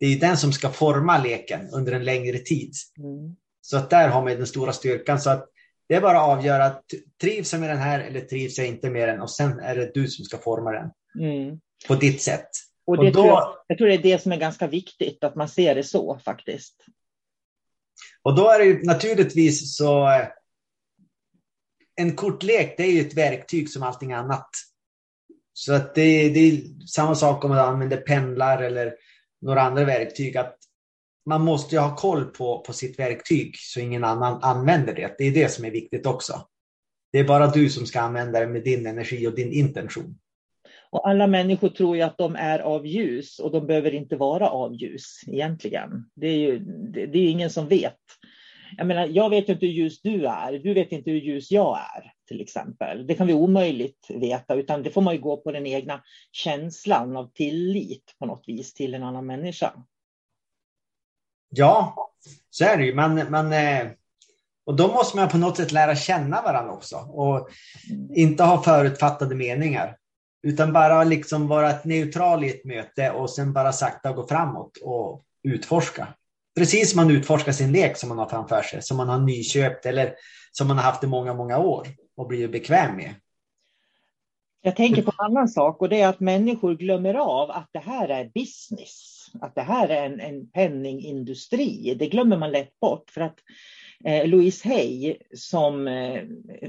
Det 0.00 0.06
är 0.06 0.20
den 0.20 0.36
som 0.36 0.52
ska 0.52 0.70
forma 0.70 1.18
leken 1.18 1.68
under 1.72 1.92
en 1.92 2.04
längre 2.04 2.38
tid. 2.38 2.72
Mm. 2.98 3.36
Så 3.60 3.76
att 3.76 3.90
där 3.90 4.08
har 4.08 4.24
man 4.24 4.36
den 4.36 4.46
stora 4.46 4.72
styrkan. 4.72 5.20
Så 5.20 5.30
att 5.30 5.48
det 5.88 5.94
är 5.94 6.00
bara 6.00 6.20
att 6.20 6.38
avgöra, 6.38 6.76
trivs 7.20 7.52
jag 7.52 7.60
med 7.60 7.70
den 7.70 7.78
här 7.78 8.00
eller 8.00 8.20
trivs 8.20 8.58
jag 8.58 8.66
inte 8.66 8.90
med 8.90 9.08
den? 9.08 9.20
Och 9.20 9.30
sen 9.30 9.58
är 9.58 9.76
det 9.76 9.90
du 9.94 10.08
som 10.08 10.24
ska 10.24 10.38
forma 10.38 10.72
den 10.72 10.90
mm. 11.20 11.60
på 11.88 11.94
ditt 11.94 12.22
sätt. 12.22 12.48
Och, 12.88 12.96
det 12.96 13.06
och 13.06 13.12
då, 13.12 13.12
tror 13.12 13.26
jag, 13.26 13.56
jag, 13.66 13.78
tror 13.78 13.88
det 13.88 13.94
är 13.94 14.02
det 14.02 14.22
som 14.22 14.32
är 14.32 14.36
ganska 14.36 14.66
viktigt, 14.66 15.24
att 15.24 15.34
man 15.34 15.48
ser 15.48 15.74
det 15.74 15.84
så 15.84 16.18
faktiskt. 16.24 16.74
Och 18.22 18.36
då 18.36 18.48
är 18.50 18.58
det 18.58 18.64
ju 18.64 18.82
naturligtvis 18.82 19.76
så 19.76 20.08
en 21.96 22.16
kortlek 22.16 22.74
det 22.76 22.82
är 22.82 22.92
ju 22.92 23.00
ett 23.00 23.14
verktyg 23.14 23.70
som 23.70 23.82
allting 23.82 24.12
annat. 24.12 24.48
Så 25.52 25.72
att 25.72 25.94
det, 25.94 26.28
det 26.28 26.40
är 26.40 26.86
samma 26.86 27.14
sak 27.14 27.44
om 27.44 27.50
man 27.50 27.58
använder 27.58 27.96
pendlar 27.96 28.62
eller 28.62 28.94
några 29.40 29.62
andra 29.62 29.84
verktyg. 29.84 30.36
Att 30.36 30.56
man 31.26 31.42
måste 31.42 31.74
ju 31.74 31.80
ha 31.80 31.96
koll 31.96 32.24
på, 32.24 32.60
på 32.60 32.72
sitt 32.72 32.98
verktyg 32.98 33.56
så 33.58 33.80
ingen 33.80 34.04
annan 34.04 34.42
använder 34.42 34.94
det. 34.94 35.14
Det 35.18 35.24
är 35.24 35.32
det 35.32 35.48
som 35.48 35.64
är 35.64 35.70
viktigt 35.70 36.06
också. 36.06 36.46
Det 37.12 37.18
är 37.18 37.24
bara 37.24 37.46
du 37.46 37.70
som 37.70 37.86
ska 37.86 38.00
använda 38.00 38.40
det 38.40 38.46
med 38.46 38.64
din 38.64 38.86
energi 38.86 39.26
och 39.26 39.34
din 39.34 39.52
intention. 39.52 40.18
Och 40.90 41.08
alla 41.08 41.26
människor 41.26 41.68
tror 41.68 41.96
ju 41.96 42.02
att 42.02 42.18
de 42.18 42.36
är 42.36 42.58
av 42.58 42.86
ljus 42.86 43.38
och 43.38 43.52
de 43.52 43.66
behöver 43.66 43.94
inte 43.94 44.16
vara 44.16 44.48
av 44.48 44.74
ljus 44.74 45.20
egentligen. 45.26 46.10
Det 46.14 46.26
är 46.26 46.38
ju 46.38 46.58
det, 46.92 47.06
det 47.06 47.18
är 47.18 47.30
ingen 47.30 47.50
som 47.50 47.68
vet. 47.68 47.98
Jag 48.76 48.86
menar, 48.86 49.06
jag 49.06 49.30
vet 49.30 49.48
inte 49.48 49.66
hur 49.66 49.72
ljus 49.72 50.00
du 50.02 50.26
är. 50.26 50.52
Du 50.52 50.74
vet 50.74 50.92
inte 50.92 51.10
hur 51.10 51.20
ljus 51.20 51.50
jag 51.50 51.78
är, 51.78 52.12
till 52.28 52.40
exempel. 52.40 53.06
Det 53.06 53.14
kan 53.14 53.26
vi 53.26 53.34
omöjligt 53.34 54.06
veta, 54.08 54.54
utan 54.54 54.82
det 54.82 54.90
får 54.90 55.00
man 55.00 55.14
ju 55.14 55.20
gå 55.20 55.36
på 55.36 55.52
den 55.52 55.66
egna 55.66 56.02
känslan 56.32 57.16
av 57.16 57.30
tillit 57.34 58.14
på 58.18 58.26
något 58.26 58.44
vis 58.46 58.74
till 58.74 58.94
en 58.94 59.02
annan 59.02 59.26
människa. 59.26 59.72
Ja, 61.50 61.94
så 62.50 62.64
är 62.64 62.76
det 62.76 62.84
ju. 62.84 62.94
men, 62.94 63.14
men 63.14 63.52
eh, 63.52 63.92
och 64.66 64.76
då 64.76 64.88
måste 64.88 65.16
man 65.16 65.28
på 65.28 65.38
något 65.38 65.56
sätt 65.56 65.72
lära 65.72 65.96
känna 65.96 66.42
varandra 66.42 66.72
också 66.72 66.96
och 66.96 67.48
inte 68.14 68.42
ha 68.44 68.62
förutfattade 68.62 69.34
meningar. 69.34 69.96
Utan 70.42 70.72
bara 70.72 71.04
liksom 71.04 71.48
vara 71.48 71.74
neutral 71.84 72.44
i 72.44 72.48
ett 72.50 72.64
möte 72.64 73.10
och 73.10 73.30
sen 73.30 73.52
bara 73.52 73.72
sakta 73.72 74.12
gå 74.12 74.26
framåt 74.26 74.76
och 74.82 75.22
utforska. 75.42 76.08
Precis 76.58 76.90
som 76.90 76.96
man 76.96 77.16
utforskar 77.16 77.52
sin 77.52 77.72
lek 77.72 77.96
som 77.96 78.08
man 78.08 78.18
har 78.18 78.28
framför 78.28 78.62
sig, 78.62 78.82
som 78.82 78.96
man 78.96 79.08
har 79.08 79.18
nyköpt 79.18 79.86
eller 79.86 80.14
som 80.52 80.68
man 80.68 80.76
har 80.76 80.84
haft 80.84 81.04
i 81.04 81.06
många, 81.06 81.34
många 81.34 81.58
år 81.58 81.88
och 82.16 82.26
blir 82.26 82.48
bekväm 82.48 82.96
med. 82.96 83.14
Jag 84.62 84.76
tänker 84.76 85.02
på 85.02 85.12
en 85.18 85.24
annan 85.24 85.48
sak 85.48 85.82
och 85.82 85.88
det 85.88 86.00
är 86.00 86.08
att 86.08 86.20
människor 86.20 86.74
glömmer 86.74 87.14
av 87.14 87.50
att 87.50 87.68
det 87.72 87.78
här 87.78 88.08
är 88.08 88.30
business. 88.34 89.26
Att 89.40 89.54
det 89.54 89.62
här 89.62 89.88
är 89.88 90.06
en, 90.06 90.20
en 90.20 90.50
penningindustri. 90.50 91.96
Det 91.98 92.06
glömmer 92.06 92.36
man 92.36 92.50
lätt 92.50 92.80
bort 92.80 93.10
för 93.10 93.20
att 93.20 93.38
eh, 94.04 94.26
Louise 94.26 94.68
Hay 94.68 95.16
som 95.34 95.88
eh, 95.88 96.22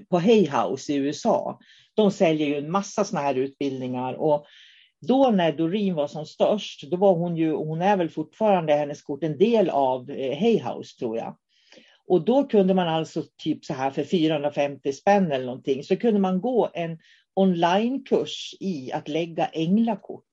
på 0.10 0.20
Hay 0.20 0.50
House 0.50 0.94
i 0.94 0.96
USA, 0.96 1.60
de 2.00 2.12
säljer 2.12 2.48
ju 2.48 2.56
en 2.56 2.72
massa 2.72 3.04
sådana 3.04 3.28
här 3.28 3.36
utbildningar 3.36 4.14
och 4.14 4.46
då 5.02 5.32
när 5.32 5.52
Doreen 5.52 5.96
var 5.96 6.08
som 6.08 6.26
störst, 6.26 6.92
då 6.92 6.98
var 6.98 7.14
hon 7.14 7.38
ju, 7.38 7.54
hon 7.54 7.82
är 7.82 7.98
väl 7.98 8.10
fortfarande 8.10 8.74
hennes 8.74 9.02
kort 9.02 9.24
en 9.24 9.38
del 9.38 9.70
av 9.70 10.10
eh, 10.10 10.40
Hay 10.40 10.60
House 10.60 11.00
tror 11.00 11.18
jag. 11.18 11.38
Och 12.08 12.26
då 12.26 12.44
kunde 12.44 12.74
man 12.74 12.88
alltså 12.88 13.24
typ 13.38 13.66
så 13.66 13.74
här 13.74 13.92
för 13.92 14.04
450 14.04 14.94
spänn 14.94 15.32
eller 15.32 15.46
någonting 15.46 15.84
så 15.84 15.96
kunde 15.96 16.20
man 16.20 16.42
gå 16.42 16.70
en 16.74 17.00
onlinekurs 17.34 18.54
i 18.60 18.92
att 18.92 19.08
lägga 19.08 19.46
änglakort. 19.46 20.24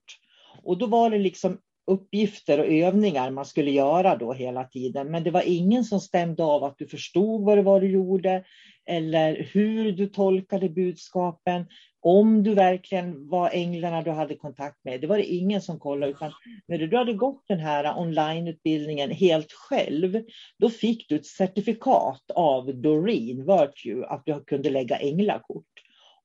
Och 0.63 0.79
då 0.79 0.87
var 0.87 1.11
det 1.11 1.19
liksom 1.19 1.59
uppgifter 1.87 2.59
och 2.59 2.67
övningar 2.67 3.31
man 3.31 3.45
skulle 3.45 3.71
göra 3.71 4.17
då 4.17 4.33
hela 4.33 4.65
tiden. 4.65 5.11
Men 5.11 5.25
det 5.25 5.31
var 5.31 5.43
ingen 5.47 5.85
som 5.85 6.01
stämde 6.01 6.45
av 6.45 6.65
att 6.65 6.79
du 6.79 6.87
förstod 6.87 7.45
vad 7.45 7.59
det 7.59 7.63
var 7.63 7.81
du 7.81 7.91
gjorde 7.91 8.45
eller 8.87 9.49
hur 9.53 9.93
du 9.93 10.07
tolkade 10.07 10.69
budskapen 10.69 11.67
om 12.01 12.43
du 12.43 12.55
verkligen 12.55 13.29
var 13.29 13.51
änglarna 13.53 14.03
du 14.03 14.11
hade 14.11 14.37
kontakt 14.37 14.85
med. 14.85 15.01
Det 15.01 15.07
var 15.07 15.17
det 15.17 15.25
ingen 15.25 15.61
som 15.61 15.79
kollade, 15.79 16.13
utan 16.13 16.33
när 16.67 16.79
du 16.79 16.97
hade 16.97 17.13
gått 17.13 17.45
den 17.49 17.61
här 17.61 17.99
onlineutbildningen 17.99 19.11
helt 19.11 19.53
själv, 19.53 20.23
då 20.59 20.71
fick 20.71 21.09
du 21.09 21.17
ett 21.17 21.27
certifikat 21.27 22.31
av 22.35 22.75
Doreen 22.75 23.47
Virtue 23.47 24.07
att 24.07 24.23
du 24.27 24.45
kunde 24.45 24.71
lägga 24.71 24.97
änglakort. 24.97 25.65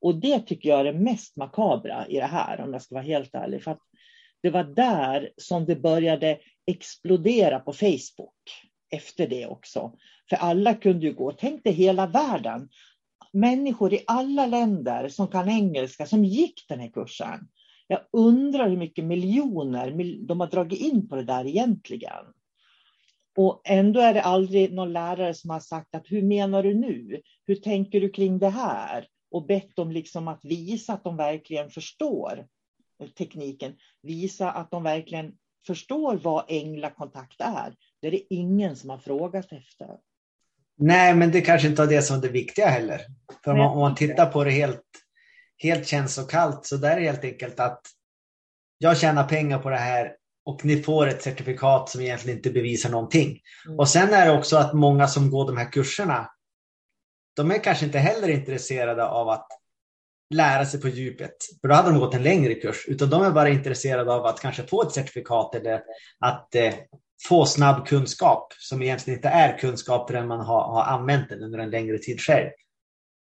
Och 0.01 0.15
det 0.15 0.39
tycker 0.39 0.69
jag 0.69 0.79
är 0.79 0.83
det 0.83 0.99
mest 0.99 1.37
makabra 1.37 2.05
i 2.07 2.15
det 2.15 2.25
här, 2.25 2.61
om 2.61 2.73
jag 2.73 2.81
ska 2.81 2.95
vara 2.95 3.05
helt 3.05 3.35
ärlig. 3.35 3.63
För 3.63 3.71
att 3.71 3.81
det 4.43 4.49
var 4.49 4.63
där 4.63 5.31
som 5.37 5.65
det 5.65 5.75
började 5.75 6.37
explodera 6.65 7.59
på 7.59 7.73
Facebook 7.73 8.35
efter 8.91 9.27
det 9.27 9.47
också. 9.47 9.93
För 10.29 10.35
alla 10.35 10.73
kunde 10.73 11.05
ju 11.05 11.13
gå, 11.13 11.31
tänk 11.31 11.63
dig 11.63 11.73
hela 11.73 12.07
världen 12.07 12.69
människor 13.33 13.93
i 13.93 14.03
alla 14.07 14.45
länder 14.45 15.09
som 15.09 15.27
kan 15.27 15.49
engelska 15.49 16.05
som 16.05 16.25
gick 16.25 16.65
den 16.67 16.79
här 16.79 16.89
kursen. 16.89 17.47
Jag 17.87 18.01
undrar 18.11 18.69
hur 18.69 18.77
mycket 18.77 19.05
miljoner 19.05 19.91
de 20.27 20.39
har 20.39 20.47
dragit 20.47 20.81
in 20.81 21.09
på 21.09 21.15
det 21.15 21.23
där 21.23 21.45
egentligen. 21.45 22.25
Och 23.37 23.61
ändå 23.65 23.99
är 23.99 24.13
det 24.13 24.21
aldrig 24.21 24.73
någon 24.73 24.93
lärare 24.93 25.33
som 25.33 25.49
har 25.49 25.59
sagt 25.59 25.95
att 25.95 26.11
hur 26.11 26.21
menar 26.21 26.63
du 26.63 26.73
nu? 26.73 27.21
Hur 27.45 27.55
tänker 27.55 28.01
du 28.01 28.09
kring 28.09 28.39
det 28.39 28.49
här? 28.49 29.07
Och 29.31 29.45
bett 29.45 29.75
dem 29.75 29.91
liksom 29.91 30.27
att 30.27 30.45
visa 30.45 30.93
att 30.93 31.03
de 31.03 31.17
verkligen 31.17 31.69
förstår 31.69 32.47
tekniken. 33.17 33.75
Visa 34.01 34.51
att 34.51 34.71
de 34.71 34.83
verkligen 34.83 35.33
förstår 35.67 36.15
vad 36.15 36.45
änglakontakt 36.47 37.41
är. 37.41 37.75
Det 38.01 38.07
är 38.07 38.11
det 38.11 38.33
ingen 38.33 38.75
som 38.75 38.89
har 38.89 38.97
frågat 38.97 39.45
efter. 39.51 39.87
Nej, 40.77 41.15
men 41.15 41.31
det 41.31 41.41
kanske 41.41 41.67
inte 41.67 41.83
är 41.83 41.87
det 41.87 42.01
som 42.01 42.17
är 42.17 42.21
det 42.21 42.29
viktiga 42.29 42.67
heller. 42.67 43.01
För 43.43 43.51
om 43.51 43.57
man, 43.57 43.71
om 43.71 43.79
man 43.79 43.95
tittar 43.95 44.25
på 44.25 44.43
det 44.43 44.51
helt, 44.51 44.83
helt 45.57 45.87
känslokallt 45.87 46.65
så 46.65 46.77
där 46.77 46.91
är 46.91 46.99
det 46.99 47.05
helt 47.05 47.23
enkelt 47.23 47.59
att 47.59 47.81
jag 48.77 48.97
tjänar 48.97 49.27
pengar 49.27 49.59
på 49.59 49.69
det 49.69 49.77
här 49.77 50.15
och 50.45 50.65
ni 50.65 50.83
får 50.83 51.07
ett 51.07 51.21
certifikat 51.21 51.89
som 51.89 52.01
egentligen 52.01 52.37
inte 52.37 52.49
bevisar 52.49 52.89
någonting. 52.89 53.39
Mm. 53.65 53.79
Och 53.79 53.89
sen 53.89 54.13
är 54.13 54.25
det 54.25 54.37
också 54.37 54.57
att 54.57 54.73
många 54.73 55.07
som 55.07 55.31
går 55.31 55.47
de 55.47 55.57
här 55.57 55.71
kurserna, 55.71 56.31
de 57.35 57.51
är 57.51 57.63
kanske 57.63 57.85
inte 57.85 57.99
heller 57.99 58.29
intresserade 58.29 59.05
av 59.05 59.29
att 59.29 59.47
lära 60.33 60.65
sig 60.65 60.81
på 60.81 60.87
djupet, 60.87 61.35
för 61.61 61.67
då 61.67 61.75
hade 61.75 61.89
de 61.89 61.99
gått 61.99 62.13
en 62.13 62.23
längre 62.23 62.53
kurs, 62.53 62.85
utan 62.87 63.09
de 63.09 63.23
är 63.23 63.31
bara 63.31 63.49
intresserade 63.49 64.13
av 64.13 64.25
att 64.25 64.39
kanske 64.39 64.63
få 64.63 64.81
ett 64.81 64.91
certifikat 64.91 65.55
eller 65.55 65.81
att 66.19 66.55
eh, 66.55 66.73
få 67.27 67.45
snabb 67.45 67.87
kunskap 67.87 68.53
som 68.57 68.81
egentligen 68.81 69.17
inte 69.17 69.29
är 69.29 69.57
kunskap 69.57 70.09
förrän 70.09 70.27
man 70.27 70.39
har, 70.39 70.63
har 70.63 70.83
använt 70.83 71.29
den 71.29 71.43
under 71.43 71.59
en 71.59 71.69
längre 71.69 71.97
tid 71.97 72.21
själv. 72.21 72.49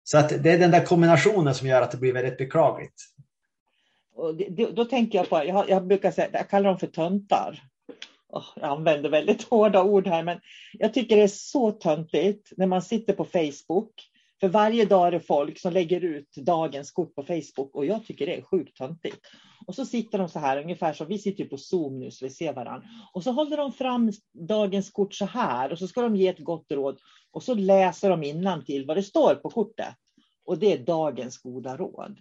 Så 0.05 0.19
att 0.19 0.43
det 0.43 0.51
är 0.51 0.59
den 0.59 0.71
där 0.71 0.85
kombinationen 0.85 1.55
som 1.55 1.69
gör 1.69 1.83
att 1.83 1.91
det 1.91 1.99
blir 1.99 2.13
väldigt 2.13 2.39
beklagligt. 2.39 2.95
Och 4.15 4.35
det, 4.35 4.71
då 4.71 4.85
tänker 4.85 5.19
jag 5.19 5.29
på, 5.29 5.45
jag, 5.45 5.71
jag 5.71 5.87
brukar 5.87 6.11
säga, 6.11 6.29
jag 6.33 6.49
kallar 6.49 6.69
dem 6.69 6.79
för 6.79 6.87
töntar. 6.87 7.63
Oh, 8.29 8.47
jag 8.55 8.71
använder 8.71 9.11
väldigt 9.11 9.43
hårda 9.51 9.83
ord 9.83 10.07
här, 10.07 10.23
men 10.23 10.41
jag 10.73 10.95
tycker 10.95 11.17
det 11.17 11.23
är 11.23 11.29
så 11.29 11.73
töntigt 11.73 12.53
när 12.57 12.67
man 12.67 12.83
sitter 12.83 13.13
på 13.13 13.25
Facebook. 13.25 14.10
För 14.41 14.49
varje 14.49 14.85
dag 14.85 15.07
är 15.07 15.11
det 15.11 15.21
folk 15.21 15.59
som 15.59 15.73
lägger 15.73 16.05
ut 16.05 16.37
dagens 16.37 16.91
kort 16.91 17.15
på 17.15 17.23
Facebook 17.23 17.75
och 17.75 17.87
jag 17.87 18.05
tycker 18.05 18.27
det 18.27 18.37
är 18.37 18.43
sjukt 18.43 18.77
töntigt. 18.77 19.27
Och 19.67 19.75
så 19.75 19.85
sitter 19.85 20.19
de 20.19 20.29
så 20.29 20.39
här, 20.39 20.63
ungefär 20.63 20.93
som 20.93 21.07
vi 21.07 21.19
sitter 21.19 21.45
på 21.45 21.57
Zoom 21.57 21.99
nu 21.99 22.11
så 22.11 22.25
vi 22.25 22.31
ser 22.31 22.53
varandra. 22.53 22.89
Och 23.13 23.25
så 23.25 23.33
håller 23.33 23.57
de 23.57 23.73
fram 23.73 24.13
dagens 24.33 24.91
kort 24.91 25.15
så 25.15 25.25
här 25.25 25.73
och 25.73 25.79
så 25.79 25.89
ska 25.89 26.01
de 26.01 26.17
ge 26.17 26.29
ett 26.29 26.45
gott 26.45 26.73
råd. 26.73 26.99
Och 27.31 27.43
så 27.43 27.55
läser 27.55 28.11
de 28.11 28.65
till 28.65 28.87
vad 28.87 28.97
det 28.97 29.03
står 29.03 29.35
på 29.35 29.51
kortet. 29.51 29.95
Och 30.45 30.59
det 30.59 30.73
är 30.73 30.79
dagens 30.79 31.39
goda 31.39 31.77
råd. 31.77 32.19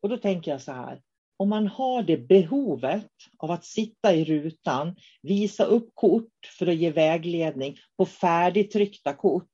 Och 0.00 0.08
då 0.08 0.16
tänker 0.16 0.50
jag 0.50 0.62
så 0.62 0.72
här, 0.72 1.00
om 1.36 1.48
man 1.48 1.66
har 1.66 2.02
det 2.02 2.16
behovet 2.16 3.10
av 3.38 3.50
att 3.50 3.64
sitta 3.64 4.14
i 4.14 4.24
rutan, 4.24 4.96
visa 5.22 5.64
upp 5.64 5.90
kort 5.94 6.52
för 6.58 6.66
att 6.66 6.76
ge 6.76 6.90
vägledning 6.90 7.76
på 7.96 8.06
färdigtryckta 8.06 9.12
kort, 9.12 9.48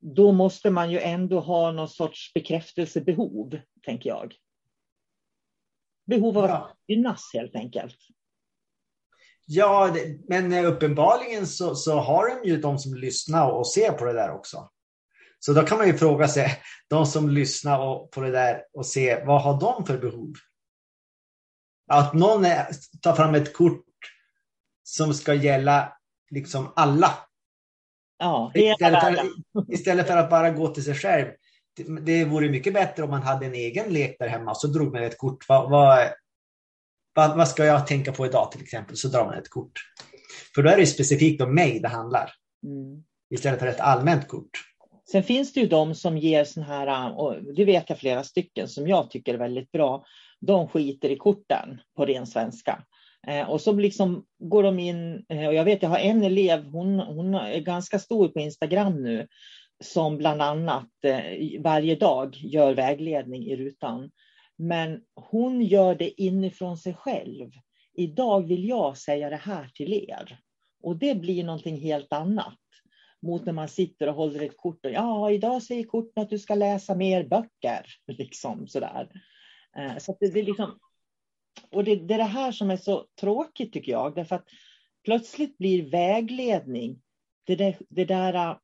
då 0.00 0.32
måste 0.32 0.70
man 0.70 0.90
ju 0.90 0.98
ändå 0.98 1.40
ha 1.40 1.72
någon 1.72 1.88
sorts 1.88 2.32
bekräftelsebehov, 2.34 3.58
tänker 3.84 4.10
jag. 4.10 4.34
Behov 6.06 6.38
av 6.38 6.44
att 6.44 6.76
gynnas 6.86 7.30
helt 7.34 7.54
enkelt. 7.54 7.96
Ja, 9.46 9.96
men 10.28 10.64
uppenbarligen 10.64 11.46
så, 11.46 11.74
så 11.74 11.98
har 11.98 12.28
de 12.28 12.48
ju 12.48 12.56
de 12.56 12.78
som 12.78 12.94
lyssnar 12.94 13.50
och 13.50 13.66
ser 13.66 13.92
på 13.92 14.04
det 14.04 14.12
där 14.12 14.30
också. 14.30 14.70
Så 15.38 15.52
då 15.52 15.62
kan 15.62 15.78
man 15.78 15.86
ju 15.86 15.94
fråga 15.94 16.28
sig, 16.28 16.58
de 16.88 17.06
som 17.06 17.28
lyssnar 17.28 18.06
på 18.06 18.20
det 18.20 18.30
där 18.30 18.62
och 18.72 18.86
ser, 18.86 19.26
vad 19.26 19.42
har 19.42 19.60
de 19.60 19.86
för 19.86 19.98
behov? 19.98 20.32
Att 21.86 22.14
någon 22.14 22.44
är, 22.44 22.66
tar 23.02 23.14
fram 23.14 23.34
ett 23.34 23.56
kort 23.56 23.84
som 24.82 25.14
ska 25.14 25.34
gälla 25.34 25.96
liksom 26.30 26.72
alla. 26.76 27.29
Ja, 28.20 28.52
istället, 28.54 29.00
för, 29.00 29.74
istället 29.74 30.06
för 30.06 30.16
att 30.16 30.30
bara 30.30 30.50
gå 30.50 30.68
till 30.68 30.84
sig 30.84 30.94
själv. 30.94 31.26
Det, 31.76 32.00
det 32.00 32.24
vore 32.24 32.48
mycket 32.48 32.74
bättre 32.74 33.02
om 33.02 33.10
man 33.10 33.22
hade 33.22 33.46
en 33.46 33.54
egen 33.54 33.92
lek 33.92 34.16
där 34.18 34.28
hemma 34.28 34.54
så 34.54 34.66
drog 34.66 34.92
man 34.92 35.02
ett 35.02 35.18
kort. 35.18 35.48
Vad, 35.48 35.70
vad, 35.70 36.08
vad, 37.14 37.36
vad 37.36 37.48
ska 37.48 37.64
jag 37.64 37.86
tänka 37.86 38.12
på 38.12 38.26
idag 38.26 38.52
till 38.52 38.62
exempel? 38.62 38.96
Så 38.96 39.08
drar 39.08 39.24
man 39.24 39.34
ett 39.34 39.50
kort. 39.50 39.72
För 40.54 40.62
då 40.62 40.70
är 40.70 40.76
det 40.76 40.86
specifikt 40.86 41.42
om 41.42 41.54
mig 41.54 41.80
det 41.80 41.88
handlar. 41.88 42.32
Mm. 42.66 43.04
Istället 43.30 43.60
för 43.60 43.66
ett 43.66 43.80
allmänt 43.80 44.28
kort. 44.28 44.50
Sen 45.12 45.22
finns 45.22 45.52
det 45.52 45.60
ju 45.60 45.66
de 45.66 45.94
som 45.94 46.18
ger 46.18 46.44
sån 46.44 46.62
här, 46.62 47.18
och 47.18 47.54
det 47.54 47.64
vet 47.64 47.88
jag 47.88 47.98
flera 47.98 48.24
stycken 48.24 48.68
som 48.68 48.88
jag 48.88 49.10
tycker 49.10 49.34
är 49.34 49.38
väldigt 49.38 49.72
bra. 49.72 50.04
De 50.40 50.68
skiter 50.68 51.10
i 51.10 51.16
korten 51.16 51.80
på 51.96 52.06
ren 52.06 52.26
svenska. 52.26 52.82
Eh, 53.26 53.50
och 53.50 53.60
så 53.60 53.72
liksom 53.72 54.24
går 54.38 54.62
de 54.62 54.78
in, 54.78 55.24
eh, 55.28 55.46
och 55.46 55.54
jag 55.54 55.64
vet 55.64 55.82
jag 55.82 55.90
har 55.90 55.98
en 55.98 56.22
elev, 56.22 56.64
hon, 56.64 57.00
hon 57.00 57.34
är 57.34 57.60
ganska 57.60 57.98
stor 57.98 58.28
på 58.28 58.40
Instagram 58.40 59.02
nu, 59.02 59.28
som 59.84 60.18
bland 60.18 60.42
annat 60.42 60.88
eh, 61.04 61.62
varje 61.62 61.96
dag 61.96 62.36
gör 62.36 62.74
vägledning 62.74 63.46
i 63.46 63.56
rutan. 63.56 64.10
Men 64.56 65.00
hon 65.14 65.62
gör 65.62 65.94
det 65.94 66.22
inifrån 66.22 66.76
sig 66.76 66.94
själv. 66.94 67.50
Idag 67.94 68.46
vill 68.46 68.68
jag 68.68 68.98
säga 68.98 69.30
det 69.30 69.36
här 69.36 69.70
till 69.74 69.92
er. 69.92 70.38
Och 70.82 70.96
det 70.96 71.14
blir 71.14 71.44
någonting 71.44 71.80
helt 71.80 72.12
annat 72.12 72.58
mot 73.22 73.44
när 73.44 73.52
man 73.52 73.68
sitter 73.68 74.08
och 74.08 74.14
håller 74.14 74.42
ett 74.42 74.56
kort 74.56 74.84
och 74.84 74.92
ja, 74.92 75.30
idag 75.30 75.62
säger 75.62 75.84
korten 75.84 76.22
att 76.22 76.30
du 76.30 76.38
ska 76.38 76.54
läsa 76.54 76.94
mer 76.94 77.24
böcker. 77.24 77.86
Liksom 78.06 78.68
sådär. 78.68 79.08
Så 79.98 80.16
det, 80.20 80.34
det, 80.34 80.42
liksom, 80.42 80.78
och 81.70 81.84
det, 81.84 81.96
det 81.96 82.14
är 82.14 82.18
det 82.18 82.24
här 82.24 82.52
som 82.52 82.70
är 82.70 82.76
så 82.76 83.06
tråkigt 83.20 83.72
tycker 83.72 83.92
jag, 83.92 84.14
därför 84.14 84.36
att 84.36 84.48
plötsligt 85.04 85.58
blir 85.58 85.90
vägledning 85.90 87.00
det 87.46 87.56
där, 87.56 87.76
det 87.88 88.04
där 88.04 88.50
uh, 88.50 88.56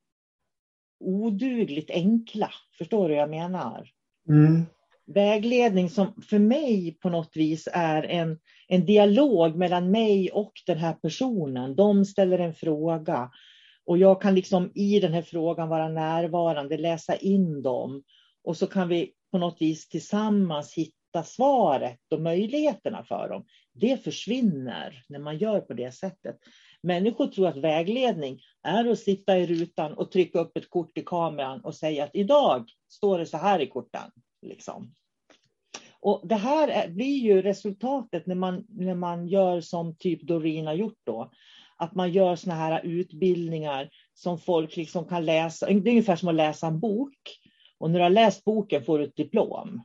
odugligt 1.01 1.90
enkla. 1.90 2.51
Förstår 2.79 3.09
du 3.09 3.14
vad 3.14 3.22
jag 3.22 3.31
menar? 3.31 3.90
Mm. 4.29 4.62
Vägledning 5.07 5.90
som 5.90 6.22
för 6.22 6.38
mig 6.38 6.99
på 7.03 7.09
något 7.09 7.37
vis 7.37 7.68
är 7.72 8.03
en, 8.03 8.38
en 8.68 8.87
dialog 8.87 9.57
mellan 9.57 9.90
mig 9.90 10.31
och 10.31 10.53
den 10.66 10.79
här 10.79 10.92
personen. 10.92 11.77
De 11.77 12.05
ställer 12.05 12.38
en 12.38 12.55
fråga. 12.55 13.31
Och 13.85 13.99
jag 13.99 14.22
kan 14.22 14.35
liksom 14.35 14.72
i 14.75 15.01
den 15.01 15.12
här 15.12 15.22
frågan 15.22 15.68
vara 15.68 15.88
närvarande, 15.88 16.77
läsa 16.77 17.16
in 17.16 17.62
dem. 17.62 18.03
Och 18.44 18.57
så 18.57 18.66
kan 18.66 18.88
vi 18.88 19.12
på 19.31 19.38
något 19.38 19.57
vis 19.61 19.88
tillsammans 19.88 20.75
hitta 20.75 20.96
svaret 21.22 22.00
och 22.11 22.20
möjligheterna 22.20 23.05
för 23.05 23.29
dem. 23.29 23.44
Det 23.72 24.05
försvinner 24.05 25.05
när 25.09 25.18
man 25.18 25.38
gör 25.38 25.61
på 25.61 25.74
det 25.74 25.92
sättet. 25.92 26.37
Människor 26.83 27.26
tror 27.26 27.46
att 27.48 27.57
vägledning 27.57 28.40
är 28.62 28.90
att 28.90 28.98
sitta 28.98 29.38
i 29.38 29.46
rutan 29.46 29.92
och 29.92 30.11
trycka 30.11 30.38
upp 30.38 30.57
ett 30.57 30.70
kort 30.70 30.98
i 30.98 31.02
kameran 31.02 31.61
och 31.61 31.74
säga 31.74 32.05
att 32.05 32.14
idag 32.14 32.68
står 32.88 33.18
det 33.18 33.26
så 33.26 33.37
här 33.37 33.61
i 33.61 33.66
korten. 33.66 34.11
Liksom. 34.42 34.92
Och 36.00 36.22
det 36.24 36.35
här 36.35 36.88
blir 36.88 37.18
ju 37.18 37.42
resultatet 37.42 38.26
när 38.26 38.35
man, 38.35 38.66
när 38.68 38.94
man 38.94 39.29
gör 39.29 39.61
som 39.61 39.96
typ 39.96 40.22
Doreen 40.22 40.66
har 40.66 40.74
gjort 40.74 40.98
då 41.05 41.31
att 41.76 41.94
man 41.94 42.12
gör 42.12 42.37
såna 42.37 42.55
här 42.55 42.81
utbildningar 42.85 43.90
som 44.14 44.38
folk 44.38 44.76
liksom 44.76 45.05
kan 45.05 45.24
läsa. 45.24 45.66
Det 45.66 45.72
är 45.72 45.88
ungefär 45.88 46.16
som 46.16 46.29
att 46.29 46.35
läsa 46.35 46.66
en 46.66 46.81
bok. 46.81 47.18
Och 47.79 47.90
när 47.90 47.98
du 47.98 48.02
har 48.02 48.11
läst 48.11 48.44
boken 48.44 48.85
får 48.85 48.98
du 48.98 49.05
ett 49.05 49.16
diplom. 49.16 49.83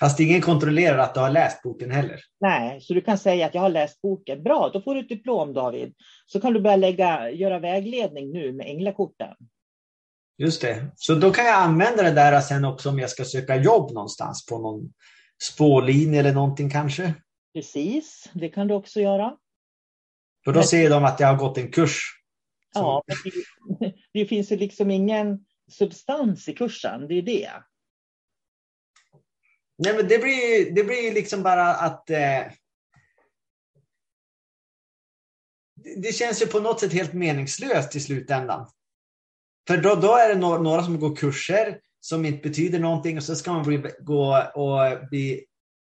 Fast 0.00 0.20
ingen 0.20 0.40
kontrollerar 0.40 0.98
att 0.98 1.14
du 1.14 1.20
har 1.20 1.30
läst 1.30 1.62
boken 1.62 1.90
heller. 1.90 2.20
Nej, 2.40 2.80
så 2.80 2.94
du 2.94 3.00
kan 3.00 3.18
säga 3.18 3.46
att 3.46 3.54
jag 3.54 3.62
har 3.62 3.68
läst 3.68 4.02
boken. 4.02 4.42
Bra, 4.42 4.70
då 4.72 4.80
får 4.80 4.94
du 4.94 5.00
ett 5.00 5.08
diplom 5.08 5.52
David. 5.52 5.94
Så 6.26 6.40
kan 6.40 6.52
du 6.52 6.60
börja 6.60 6.76
lägga, 6.76 7.30
göra 7.30 7.58
vägledning 7.58 8.32
nu 8.32 8.52
med 8.52 8.66
änglakorten. 8.66 9.34
Just 10.38 10.62
det. 10.62 10.92
Så 10.96 11.14
då 11.14 11.30
kan 11.30 11.44
jag 11.44 11.54
använda 11.54 12.02
det 12.02 12.10
där 12.10 12.40
sen 12.40 12.64
också 12.64 12.88
om 12.88 12.98
jag 12.98 13.10
ska 13.10 13.24
söka 13.24 13.56
jobb 13.56 13.92
någonstans 13.92 14.46
på 14.46 14.58
någon 14.58 14.92
spårlinje 15.42 16.20
eller 16.20 16.34
någonting 16.34 16.70
kanske? 16.70 17.14
Precis, 17.54 18.30
det 18.32 18.48
kan 18.48 18.68
du 18.68 18.74
också 18.74 19.00
göra. 19.00 19.36
För 20.44 20.52
då 20.52 20.62
ser 20.62 20.90
de 20.90 21.04
att 21.04 21.20
jag 21.20 21.28
har 21.28 21.36
gått 21.36 21.58
en 21.58 21.70
kurs. 21.70 22.02
Ja, 22.74 23.02
men 23.06 23.16
det, 23.78 23.94
det 24.12 24.26
finns 24.26 24.52
ju 24.52 24.56
liksom 24.56 24.90
ingen 24.90 25.44
substans 25.70 26.48
i 26.48 26.54
kursen, 26.54 27.08
det 27.08 27.14
är 27.14 27.22
det. 27.22 27.50
Nej, 29.82 29.94
men 29.96 30.08
det 30.08 30.18
blir, 30.18 30.70
det 30.74 30.84
blir 30.84 31.12
liksom 31.12 31.42
bara 31.42 31.74
att 31.74 32.10
eh, 32.10 32.42
det 35.96 36.14
känns 36.14 36.42
ju 36.42 36.46
på 36.46 36.60
något 36.60 36.80
sätt 36.80 36.92
helt 36.92 37.12
meningslöst 37.12 37.96
i 37.96 38.00
slutändan. 38.00 38.66
För 39.68 39.76
då, 39.76 39.94
då 39.94 40.16
är 40.16 40.28
det 40.28 40.40
några, 40.40 40.82
som 40.82 41.00
går 41.00 41.16
kurser 41.16 41.78
som 42.00 42.24
inte 42.24 42.48
betyder 42.48 42.78
någonting 42.78 43.16
och 43.16 43.22
så 43.22 43.36
ska 43.36 43.52
man 43.52 43.62
bli, 43.62 43.82
gå 44.00 44.36
och 44.54 45.08
bli, 45.10 45.44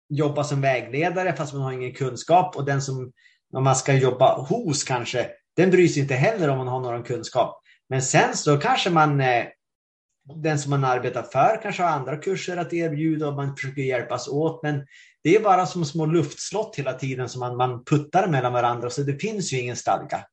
jobba 0.10 0.44
som 0.44 0.62
vägledare 0.62 1.36
fast 1.36 1.54
man 1.54 1.62
har 1.62 1.72
ingen 1.72 1.94
kunskap 1.94 2.56
och 2.56 2.66
den 2.66 2.82
som 2.82 3.12
man 3.54 3.76
ska 3.76 3.94
jobba 3.94 4.38
hos 4.38 4.84
kanske, 4.84 5.30
den 5.56 5.72
bryr 5.72 5.88
sig 5.88 6.02
inte 6.02 6.16
heller 6.16 6.50
om 6.50 6.58
man 6.58 6.68
har 6.68 6.82
någon 6.82 7.04
kunskap. 7.04 7.62
Men 7.90 8.02
sen 8.02 8.38
så 8.38 8.58
kanske 8.58 8.90
man 8.90 9.22
eh, 9.22 9.46
den 10.34 10.60
som 10.60 10.70
man 10.70 10.84
arbetar 10.84 11.24
för 11.24 11.62
kanske 11.62 11.84
har 11.84 11.90
andra 11.90 12.18
kurser 12.18 12.58
att 12.58 12.74
erbjuda 12.74 13.28
och 13.28 13.34
man 13.34 13.56
försöker 13.56 13.82
hjälpas 13.82 14.28
åt. 14.28 14.64
Men 14.64 14.86
det 15.24 15.36
är 15.36 15.40
bara 15.40 15.66
som 15.66 15.86
små 15.86 16.06
luftslott 16.06 16.76
hela 16.76 16.94
tiden 16.94 17.30
som 17.30 17.40
man, 17.40 17.58
man 17.58 17.84
puttar 17.84 18.28
mellan 18.28 18.54
varandra 18.54 18.90
så 18.90 19.02
det 19.02 19.22
finns 19.22 19.54
ju 19.54 19.60
ingen 19.60 19.76
stadga. 19.76 20.26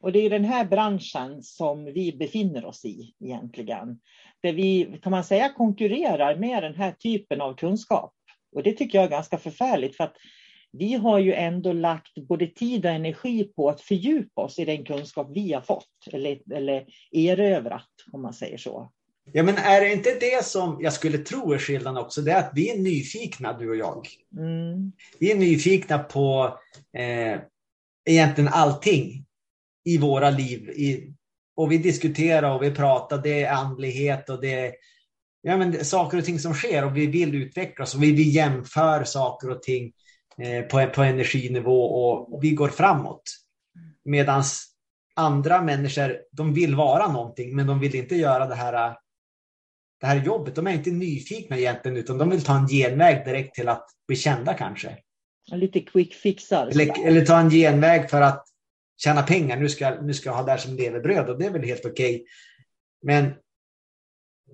Och 0.00 0.12
det 0.12 0.18
är 0.18 0.30
den 0.30 0.44
här 0.44 0.64
branschen 0.64 1.42
som 1.42 1.84
vi 1.84 2.16
befinner 2.18 2.64
oss 2.64 2.84
i 2.84 3.14
egentligen. 3.20 4.00
Där 4.42 4.52
vi, 4.52 5.00
kan 5.02 5.10
man 5.10 5.24
säga, 5.24 5.48
konkurrerar 5.48 6.36
med 6.36 6.62
den 6.62 6.74
här 6.74 6.92
typen 6.92 7.40
av 7.40 7.54
kunskap. 7.54 8.14
Och 8.54 8.62
det 8.62 8.72
tycker 8.72 8.98
jag 8.98 9.04
är 9.04 9.10
ganska 9.10 9.38
förfärligt 9.38 9.96
för 9.96 10.04
att 10.04 10.16
vi 10.72 10.94
har 10.94 11.18
ju 11.18 11.32
ändå 11.32 11.72
lagt 11.72 12.14
både 12.28 12.46
tid 12.46 12.86
och 12.86 12.92
energi 12.92 13.44
på 13.44 13.68
att 13.68 13.80
fördjupa 13.80 14.42
oss 14.42 14.58
i 14.58 14.64
den 14.64 14.84
kunskap 14.84 15.30
vi 15.34 15.52
har 15.52 15.60
fått 15.60 15.88
eller, 16.12 16.52
eller 16.54 16.86
erövrat 17.12 17.88
om 18.12 18.22
man 18.22 18.34
säger 18.34 18.58
så. 18.58 18.92
Ja, 19.32 19.42
men 19.42 19.56
är 19.56 19.80
det 19.80 19.92
inte 19.92 20.18
det 20.20 20.44
som 20.44 20.78
jag 20.80 20.92
skulle 20.92 21.18
tro 21.18 21.52
är 21.52 21.58
skillnaden 21.58 22.04
också? 22.04 22.20
Det 22.20 22.32
är 22.32 22.38
att 22.38 22.52
vi 22.54 22.70
är 22.70 22.78
nyfikna, 22.78 23.58
du 23.58 23.70
och 23.70 23.76
jag. 23.76 24.08
Mm. 24.38 24.92
Vi 25.18 25.32
är 25.32 25.36
nyfikna 25.36 25.98
på 25.98 26.58
eh, 26.96 27.40
egentligen 28.04 28.50
allting 28.52 29.24
i 29.84 29.98
våra 29.98 30.30
liv. 30.30 30.70
I, 30.70 31.14
och 31.56 31.72
vi 31.72 31.78
diskuterar 31.78 32.54
och 32.54 32.62
vi 32.62 32.70
pratar, 32.70 33.18
det 33.18 33.42
är 33.42 33.52
andlighet 33.52 34.30
och 34.30 34.40
det 34.40 34.54
är 34.54 34.72
ja, 35.42 35.56
men, 35.56 35.84
saker 35.84 36.18
och 36.18 36.24
ting 36.24 36.38
som 36.38 36.54
sker 36.54 36.84
och 36.84 36.96
vi 36.96 37.06
vill 37.06 37.34
utvecklas 37.34 37.94
och 37.94 38.02
vi, 38.02 38.12
vi 38.12 38.30
jämför 38.30 39.04
saker 39.04 39.50
och 39.50 39.62
ting 39.62 39.92
på, 40.70 40.86
på 40.86 41.02
energinivå 41.02 41.84
och 41.84 42.44
vi 42.44 42.50
går 42.50 42.68
framåt. 42.68 43.22
Medan 44.04 44.42
andra 45.14 45.62
människor, 45.62 46.18
de 46.32 46.54
vill 46.54 46.74
vara 46.74 47.12
någonting 47.12 47.56
men 47.56 47.66
de 47.66 47.80
vill 47.80 47.94
inte 47.94 48.16
göra 48.16 48.46
det 48.46 48.54
här, 48.54 48.96
det 50.00 50.06
här 50.06 50.24
jobbet. 50.24 50.54
De 50.54 50.66
är 50.66 50.72
inte 50.72 50.90
nyfikna 50.90 51.58
egentligen 51.58 51.96
utan 51.96 52.18
de 52.18 52.30
vill 52.30 52.44
ta 52.44 52.56
en 52.56 52.68
genväg 52.68 53.24
direkt 53.24 53.54
till 53.54 53.68
att 53.68 53.86
bli 54.06 54.16
kända 54.16 54.54
kanske. 54.54 54.98
Lite 55.52 55.80
quick 55.80 56.14
fixar. 56.14 56.66
Eller, 56.66 57.06
eller 57.06 57.26
ta 57.26 57.38
en 57.38 57.50
genväg 57.50 58.10
för 58.10 58.20
att 58.20 58.44
tjäna 58.96 59.22
pengar. 59.22 59.56
Nu 59.56 59.68
ska, 59.68 60.00
nu 60.02 60.14
ska 60.14 60.28
jag 60.28 60.34
ha 60.34 60.42
det 60.42 60.50
här 60.50 60.58
som 60.58 60.76
levebröd 60.76 61.28
och 61.28 61.38
det 61.38 61.46
är 61.46 61.50
väl 61.50 61.64
helt 61.64 61.84
okej. 61.84 62.14
Okay. 62.14 62.26
Men 63.02 63.34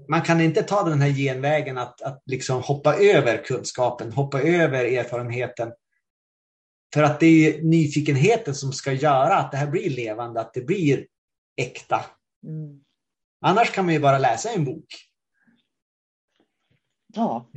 man 0.09 0.23
kan 0.23 0.41
inte 0.41 0.63
ta 0.63 0.83
den 0.83 1.01
här 1.01 1.11
genvägen 1.11 1.79
att, 1.79 2.03
att 2.03 2.23
liksom 2.27 2.63
hoppa 2.63 2.97
över 2.97 3.45
kunskapen, 3.45 4.13
hoppa 4.13 4.41
över 4.41 4.85
erfarenheten. 4.85 5.73
För 6.95 7.03
att 7.03 7.21
det 7.21 7.27
är 7.27 7.63
nyfikenheten 7.63 8.55
som 8.55 8.73
ska 8.73 8.93
göra 8.93 9.35
att 9.35 9.51
det 9.51 9.57
här 9.57 9.71
blir 9.71 9.91
levande, 9.91 10.41
att 10.41 10.55
det 10.55 10.61
blir 10.61 11.07
äkta. 11.57 12.05
Mm. 12.47 12.81
Annars 13.41 13.71
kan 13.71 13.85
man 13.85 13.95
ju 13.95 14.01
bara 14.01 14.19
läsa 14.19 14.51
en 14.51 14.65
bok. 14.65 14.87
Ja, 17.15 17.49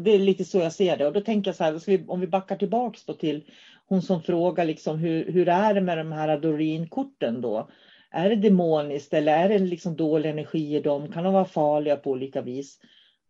det 0.00 0.10
är 0.10 0.18
lite 0.18 0.44
så 0.44 0.58
jag 0.58 0.72
ser 0.72 0.96
det. 0.96 1.06
Och 1.06 1.12
då 1.12 1.20
tänker 1.20 1.48
jag 1.48 1.56
så 1.56 1.90
här, 1.90 2.10
om 2.10 2.20
vi 2.20 2.26
backar 2.26 2.56
tillbaks 2.56 3.04
till 3.04 3.50
hon 3.86 4.02
som 4.02 4.22
frågar 4.22 4.64
liksom 4.64 4.98
hur, 4.98 5.32
hur 5.32 5.48
är 5.48 5.74
det 5.74 5.80
med 5.80 5.98
de 5.98 6.12
här 6.12 6.38
Doreen-korten 6.38 7.40
då? 7.40 7.70
Är 8.16 8.28
det 8.28 8.36
demoniskt 8.36 9.14
eller 9.14 9.44
är 9.44 9.48
det 9.48 9.58
liksom 9.58 9.96
dålig 9.96 10.30
energi 10.30 10.76
i 10.76 10.80
dem? 10.80 11.12
Kan 11.12 11.24
de 11.24 11.32
vara 11.32 11.44
farliga 11.44 11.96
på 11.96 12.10
olika 12.10 12.42
vis? 12.42 12.78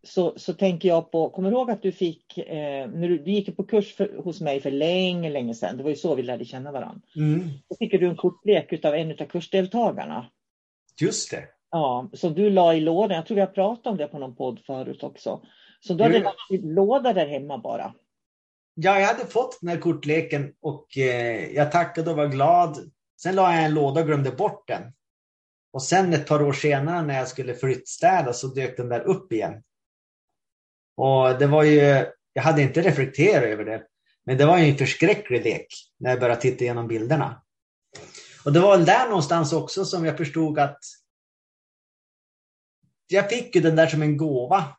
Så, 0.02 0.38
så 0.38 0.52
tänker 0.52 0.88
jag 0.88 1.10
på, 1.10 1.30
kommer 1.30 1.50
du 1.50 1.56
ihåg 1.56 1.70
att 1.70 1.82
du 1.82 1.92
fick, 1.92 2.38
eh, 2.38 2.88
när 2.88 3.08
du, 3.08 3.18
du 3.18 3.30
gick 3.30 3.56
på 3.56 3.64
kurs 3.64 3.94
för, 3.94 4.16
hos 4.24 4.40
mig 4.40 4.60
för 4.60 4.70
länge, 4.70 5.30
länge 5.30 5.54
sedan, 5.54 5.76
det 5.76 5.82
var 5.82 5.90
ju 5.90 5.96
så 5.96 6.14
vi 6.14 6.22
lärde 6.22 6.44
känna 6.44 6.72
varandra. 6.72 7.00
Mm. 7.16 7.48
Då 7.68 7.76
fick 7.76 7.90
du 7.90 8.06
en 8.06 8.16
kortlek 8.16 8.84
av 8.84 8.94
en 8.94 9.10
av 9.10 9.26
kursdeltagarna. 9.26 10.26
Just 11.00 11.30
det. 11.30 11.44
Ja, 11.70 12.10
som 12.12 12.34
du 12.34 12.50
la 12.50 12.74
i 12.74 12.80
lådan. 12.80 13.16
Jag 13.16 13.26
tror 13.26 13.34
vi 13.34 13.40
har 13.40 13.46
pratat 13.46 13.86
om 13.86 13.96
det 13.96 14.06
på 14.06 14.18
någon 14.18 14.36
podd 14.36 14.60
förut 14.66 15.02
också. 15.02 15.40
Så 15.80 15.94
du 15.94 16.02
hade 16.02 16.18
lagt 16.18 16.50
i 16.50 16.58
låda 16.58 17.12
där 17.12 17.26
hemma 17.26 17.58
bara. 17.58 17.94
Ja, 18.74 19.00
jag 19.00 19.06
hade 19.06 19.26
fått 19.26 19.58
den 19.60 19.68
här 19.70 19.78
kortleken 19.78 20.52
och 20.60 20.98
eh, 20.98 21.52
jag 21.54 21.72
tackade 21.72 22.10
och 22.10 22.16
var 22.16 22.26
glad. 22.26 22.76
Sen 23.22 23.34
la 23.34 23.54
jag 23.54 23.64
en 23.64 23.74
låda 23.74 24.00
och 24.00 24.06
glömde 24.06 24.30
bort 24.30 24.68
den. 24.68 24.92
Och 25.72 25.82
sen 25.82 26.12
ett 26.12 26.26
par 26.26 26.42
år 26.42 26.52
senare 26.52 27.02
när 27.02 27.18
jag 27.18 27.28
skulle 27.28 27.54
flyttstäda 27.54 28.32
så 28.32 28.46
dök 28.46 28.76
den 28.76 28.88
där 28.88 29.00
upp 29.00 29.32
igen. 29.32 29.62
Och 30.96 31.38
det 31.38 31.46
var 31.46 31.62
ju, 31.62 32.06
jag 32.32 32.42
hade 32.42 32.62
inte 32.62 32.82
reflekterat 32.82 33.44
över 33.44 33.64
det, 33.64 33.86
men 34.24 34.38
det 34.38 34.46
var 34.46 34.58
ju 34.58 34.64
en 34.64 34.78
förskräcklig 34.78 35.44
lek 35.44 35.66
när 35.98 36.10
jag 36.10 36.20
började 36.20 36.40
titta 36.40 36.64
igenom 36.64 36.88
bilderna. 36.88 37.42
Och 38.44 38.52
det 38.52 38.60
var 38.60 38.78
där 38.78 39.08
någonstans 39.08 39.52
också 39.52 39.84
som 39.84 40.04
jag 40.04 40.16
förstod 40.16 40.58
att 40.58 40.78
jag 43.06 43.30
fick 43.30 43.54
ju 43.54 43.60
den 43.60 43.76
där 43.76 43.86
som 43.86 44.02
en 44.02 44.16
gåva. 44.16 44.76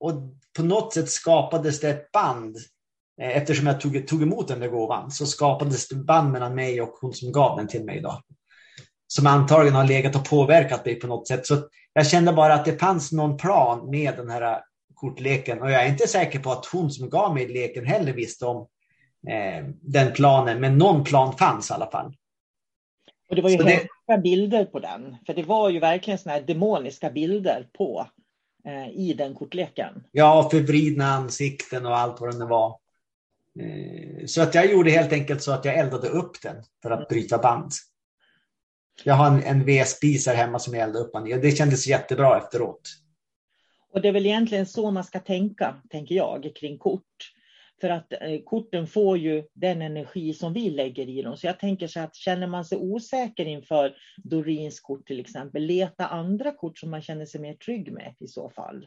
Och 0.00 0.12
på 0.56 0.62
något 0.62 0.94
sätt 0.94 1.10
skapades 1.10 1.80
det 1.80 1.90
ett 1.90 2.12
band. 2.12 2.56
Eh, 3.20 3.36
eftersom 3.36 3.66
jag 3.66 3.80
tog, 3.80 4.08
tog 4.08 4.22
emot 4.22 4.48
den 4.48 4.60
där 4.60 4.68
gåvan 4.68 5.10
så 5.10 5.26
skapades 5.26 5.88
det 5.88 5.96
band 5.96 6.32
mellan 6.32 6.54
mig 6.54 6.80
och 6.80 6.94
hon 7.00 7.12
som 7.14 7.32
gav 7.32 7.56
den 7.56 7.68
till 7.68 7.84
mig. 7.84 8.00
Då. 8.00 8.22
Som 9.06 9.26
antagligen 9.26 9.76
har 9.76 9.84
legat 9.84 10.16
och 10.16 10.24
påverkat 10.24 10.84
mig 10.84 10.94
på 10.94 11.06
något 11.06 11.28
sätt. 11.28 11.46
Så 11.46 11.56
jag 11.92 12.06
kände 12.06 12.32
bara 12.32 12.54
att 12.54 12.64
det 12.64 12.78
fanns 12.78 13.12
någon 13.12 13.36
plan 13.36 13.90
med 13.90 14.16
den 14.16 14.30
här 14.30 14.60
kortleken. 14.94 15.62
Och 15.62 15.70
jag 15.70 15.84
är 15.84 15.88
inte 15.88 16.08
säker 16.08 16.38
på 16.38 16.52
att 16.52 16.66
hon 16.66 16.90
som 16.90 17.10
gav 17.10 17.34
mig 17.34 17.48
leken 17.48 17.86
heller 17.86 18.12
visste 18.12 18.46
om 18.46 18.68
eh, 19.28 19.66
den 19.80 20.12
planen. 20.12 20.60
Men 20.60 20.78
någon 20.78 21.04
plan 21.04 21.36
fanns 21.36 21.70
i 21.70 21.74
alla 21.74 21.90
fall. 21.90 22.14
Och 23.30 23.36
det 23.36 23.42
var 23.42 23.50
ju 23.50 23.56
det... 23.56 24.18
bilder 24.18 24.64
på 24.64 24.78
den. 24.78 25.16
För 25.26 25.34
det 25.34 25.42
var 25.42 25.70
ju 25.70 25.78
verkligen 25.78 26.18
såna 26.18 26.34
här 26.34 26.42
demoniska 26.42 27.10
bilder 27.10 27.68
på 27.78 28.06
eh, 28.66 28.88
i 28.88 29.14
den 29.14 29.34
kortleken. 29.34 30.04
Ja, 30.12 30.48
förvridna 30.50 31.04
ansikten 31.04 31.86
och 31.86 31.98
allt 31.98 32.20
vad 32.20 32.38
det 32.38 32.46
var. 32.46 32.78
Eh, 33.60 34.26
så 34.26 34.42
att 34.42 34.54
jag 34.54 34.72
gjorde 34.72 34.90
helt 34.90 35.12
enkelt 35.12 35.42
så 35.42 35.52
att 35.52 35.64
jag 35.64 35.78
eldade 35.78 36.08
upp 36.08 36.42
den 36.42 36.56
för 36.82 36.90
att 36.90 37.08
bryta 37.08 37.38
band. 37.38 37.72
Jag 39.04 39.14
har 39.14 39.26
en, 39.26 39.42
en 39.42 39.64
vedspis 39.64 40.26
här 40.26 40.34
hemma 40.34 40.58
som 40.58 40.74
jag 40.74 40.82
eldade 40.82 41.04
upp 41.04 41.12
den 41.12 41.40
Det 41.40 41.50
kändes 41.50 41.86
jättebra 41.86 42.38
efteråt. 42.38 42.80
Och 43.92 44.00
det 44.00 44.08
är 44.08 44.12
väl 44.12 44.26
egentligen 44.26 44.66
så 44.66 44.90
man 44.90 45.04
ska 45.04 45.20
tänka, 45.20 45.82
tänker 45.90 46.14
jag, 46.14 46.52
kring 46.56 46.78
kort. 46.78 47.32
För 47.80 47.90
att 47.90 48.12
eh, 48.12 48.40
korten 48.44 48.86
får 48.86 49.18
ju 49.18 49.44
den 49.54 49.82
energi 49.82 50.34
som 50.34 50.52
vi 50.52 50.70
lägger 50.70 51.08
i 51.08 51.22
dem. 51.22 51.36
Så 51.36 51.46
jag 51.46 51.58
tänker 51.58 51.86
så 51.86 52.00
att 52.00 52.16
känner 52.16 52.46
man 52.46 52.64
sig 52.64 52.78
osäker 52.78 53.44
inför 53.44 53.94
Dorins 54.16 54.80
kort 54.80 55.06
till 55.06 55.20
exempel, 55.20 55.62
leta 55.62 56.06
andra 56.06 56.52
kort 56.52 56.78
som 56.78 56.90
man 56.90 57.02
känner 57.02 57.26
sig 57.26 57.40
mer 57.40 57.54
trygg 57.54 57.92
med 57.92 58.14
i 58.20 58.26
så 58.26 58.50
fall. 58.50 58.86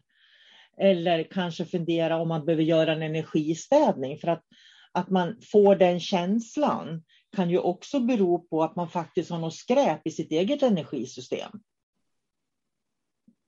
Eller 0.77 1.23
kanske 1.23 1.65
fundera 1.65 2.17
om 2.17 2.27
man 2.27 2.45
behöver 2.45 2.63
göra 2.63 2.93
en 2.93 3.01
energistädning. 3.01 4.17
För 4.17 4.27
att, 4.27 4.43
att 4.91 5.09
man 5.09 5.41
får 5.51 5.75
den 5.75 5.99
känslan 5.99 7.03
kan 7.35 7.49
ju 7.49 7.59
också 7.59 7.99
bero 7.99 8.39
på 8.39 8.63
att 8.63 8.75
man 8.75 8.89
faktiskt 8.89 9.31
har 9.31 9.39
något 9.39 9.55
skräp 9.55 10.07
i 10.07 10.11
sitt 10.11 10.31
eget 10.31 10.63
energisystem. 10.63 11.51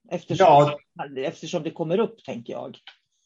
Eftersom, 0.09 0.47
ja. 0.47 0.79
eftersom 1.17 1.63
det 1.63 1.71
kommer 1.71 1.99
upp, 1.99 2.23
tänker 2.23 2.53
jag. 2.53 2.77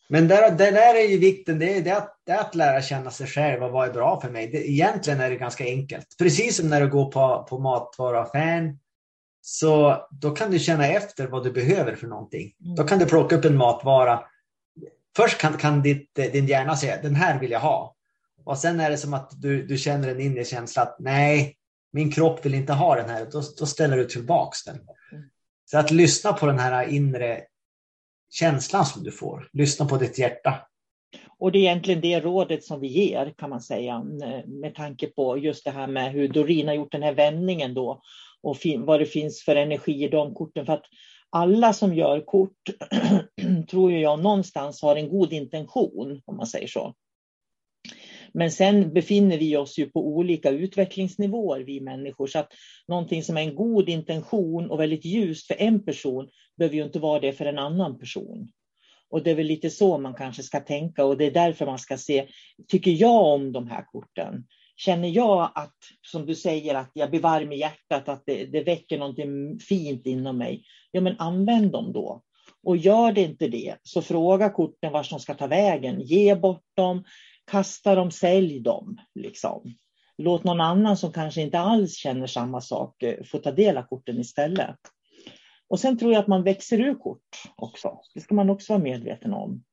Men 0.10 0.28
där, 0.28 0.52
där 0.52 0.96
är 0.96 1.10
ju 1.10 1.18
vikten, 1.18 1.60
det 1.60 1.78
är, 1.78 1.82
det, 1.82 1.98
att, 1.98 2.22
det 2.26 2.32
är 2.32 2.40
att 2.40 2.56
lära 2.56 2.82
känna 2.82 3.12
sig 3.12 3.28
själv 3.28 3.64
och 3.64 3.72
vad 3.72 3.90
är 3.90 3.94
bra 3.94 4.22
för 4.22 4.30
mig. 4.30 4.48
Det, 4.48 4.70
egentligen 4.70 5.20
är 5.20 5.30
det 5.30 5.36
ganska 5.36 5.64
enkelt. 5.64 6.08
Precis 6.20 6.58
som 6.58 6.70
när 6.70 6.82
du 6.82 6.90
går 6.90 7.12
på, 7.12 7.48
på 7.50 7.60
matvaruaffären 7.60 8.80
så 9.50 10.08
då 10.12 10.32
kan 10.32 10.52
du 10.52 10.60
känna 10.60 10.88
efter 10.88 11.28
vad 11.28 11.44
du 11.44 11.52
behöver 11.52 11.96
för 11.96 12.08
någonting. 12.08 12.54
Mm. 12.64 12.76
Då 12.76 12.84
kan 12.84 13.00
du 13.00 13.06
plocka 13.06 13.36
upp 13.36 13.46
en 13.46 13.58
matvara. 13.58 14.24
Först 15.16 15.38
kan, 15.38 15.54
kan 15.54 15.82
ditt, 15.82 16.16
din 16.16 16.48
hjärna 16.48 16.76
säga 16.76 17.02
den 17.02 17.16
här 17.16 17.40
vill 17.40 17.52
jag 17.52 17.60
ha. 17.60 17.96
Och 18.44 18.58
sen 18.58 18.80
är 18.80 18.90
det 18.90 18.98
som 18.98 19.14
att 19.14 19.32
du, 19.42 19.68
du 19.68 19.78
känner 19.78 20.08
en 20.08 20.22
inre 20.22 20.44
känsla 20.44 20.82
att 20.82 20.96
nej, 21.00 21.56
min 21.94 22.12
kropp 22.12 22.46
vill 22.46 22.54
inte 22.54 22.74
ha 22.74 22.96
den 22.96 23.10
här. 23.10 23.28
Då, 23.32 23.42
då 23.60 23.66
ställer 23.66 23.98
du 23.98 24.06
tillbaks 24.06 24.64
den. 24.64 24.76
Mm. 24.76 25.24
Så 25.66 25.78
att 25.78 25.92
lyssna 25.92 26.34
på 26.34 26.46
den 26.46 26.60
här 26.60 26.88
inre 26.88 27.42
känslan 28.32 28.86
som 28.86 29.04
du 29.04 29.12
får. 29.12 29.50
Lyssna 29.54 29.86
på 29.86 29.98
ditt 29.98 30.20
hjärta. 30.20 30.68
Och 31.40 31.52
det 31.52 31.58
är 31.58 31.62
egentligen 31.62 32.02
det 32.02 32.20
rådet 32.20 32.64
som 32.64 32.80
vi 32.80 32.88
ger 32.88 33.34
kan 33.38 33.50
man 33.50 33.62
säga 33.62 34.04
med 34.46 34.76
tanke 34.76 35.08
på 35.08 35.38
just 35.38 35.66
det 35.66 35.72
här 35.72 35.88
med 35.88 36.12
hur 36.12 36.28
Dorina 36.28 36.74
gjort 36.74 36.92
den 36.92 37.04
här 37.04 37.14
vändningen 37.14 37.74
då 37.74 38.02
och 38.48 38.86
vad 38.86 39.00
det 39.00 39.06
finns 39.06 39.44
för 39.44 39.56
energi 39.56 40.04
i 40.04 40.08
de 40.08 40.34
korten. 40.34 40.66
För 40.66 40.74
att 40.74 40.86
alla 41.30 41.74
som 41.74 41.94
gör 41.94 42.22
kort 42.22 42.70
tror 43.70 43.92
jag 43.92 44.20
någonstans 44.20 44.82
har 44.82 44.96
en 44.96 45.10
god 45.10 45.34
intention 45.34 46.22
om 46.26 46.38
man 46.38 46.48
säger 46.48 46.68
så. 46.68 46.94
Men 48.34 48.52
sen 48.52 48.94
befinner 48.94 49.38
vi 49.38 49.58
oss 49.58 49.80
ju 49.80 49.90
på 49.90 50.08
olika 50.08 50.50
utvecklingsnivåer, 50.50 51.60
vi 51.60 51.82
människor. 51.82 52.28
Så 52.28 52.40
att 52.40 52.54
någonting 52.88 53.24
som 53.24 53.38
är 53.38 53.42
en 53.42 53.56
god 53.56 53.90
intention 53.90 54.70
och 54.72 54.80
väldigt 54.80 55.06
ljust 55.06 55.48
för 55.48 55.56
en 55.62 55.86
person 55.86 56.30
behöver 56.58 56.76
ju 56.76 56.84
inte 56.84 57.00
vara 57.00 57.20
det 57.20 57.34
för 57.34 57.46
en 57.46 57.60
annan 57.60 58.00
person. 58.00 58.52
Och 59.10 59.24
det 59.24 59.32
är 59.32 59.36
väl 59.36 59.46
lite 59.46 59.70
så 59.70 59.98
man 59.98 60.14
kanske 60.14 60.44
ska 60.44 60.60
tänka 60.60 61.06
och 61.06 61.18
det 61.18 61.26
är 61.26 61.32
därför 61.32 61.66
man 61.66 61.80
ska 61.80 61.98
se, 61.98 62.28
tycker 62.68 62.92
jag 62.92 63.26
om 63.26 63.52
de 63.52 63.68
här 63.68 63.86
korten? 63.92 64.46
Känner 64.78 65.08
jag 65.08 65.52
att, 65.56 65.78
som 66.02 66.26
du 66.26 66.36
säger, 66.36 66.76
att 66.76 66.92
jag 66.94 67.10
blir 67.10 67.20
varm 67.20 67.52
i 67.52 67.60
hjärtat, 67.60 68.10
att 68.10 68.24
det, 68.26 68.46
det 68.46 68.64
väcker 68.64 68.98
någonting 68.98 69.60
fint 69.60 70.06
inom 70.06 70.38
mig, 70.38 70.64
ja 70.92 71.02
men 71.02 71.16
använd 71.20 71.72
dem 71.72 71.94
då. 71.94 72.24
Och 72.64 72.78
gör 72.78 73.12
det 73.12 73.22
inte 73.22 73.48
det, 73.48 73.76
så 73.84 74.02
fråga 74.02 74.50
korten 74.50 74.92
vart 74.92 75.10
de 75.10 75.20
ska 75.20 75.34
ta 75.34 75.48
vägen. 75.48 76.02
Ge 76.02 76.36
bort 76.36 76.66
dem, 76.76 77.04
kasta 77.52 77.96
dem, 77.96 78.12
sälj 78.12 78.60
dem. 78.60 78.98
Liksom. 79.16 79.76
Låt 80.18 80.44
någon 80.44 80.62
annan 80.62 80.98
som 80.98 81.12
kanske 81.12 81.42
inte 81.42 81.60
alls 81.60 81.96
känner 81.96 82.28
samma 82.28 82.62
sak 82.62 83.04
eh, 83.04 83.24
få 83.24 83.38
ta 83.38 83.52
del 83.52 83.78
av 83.78 83.84
korten 83.84 84.20
istället. 84.20 84.78
Och 85.70 85.80
sen 85.80 85.98
tror 85.98 86.14
jag 86.14 86.20
att 86.20 86.28
man 86.28 86.44
växer 86.44 86.80
ur 86.80 86.96
kort 86.96 87.44
också. 87.56 88.00
Det 88.14 88.22
ska 88.22 88.36
man 88.36 88.50
också 88.50 88.74
vara 88.74 88.84
medveten 88.84 89.34
om. 89.34 89.64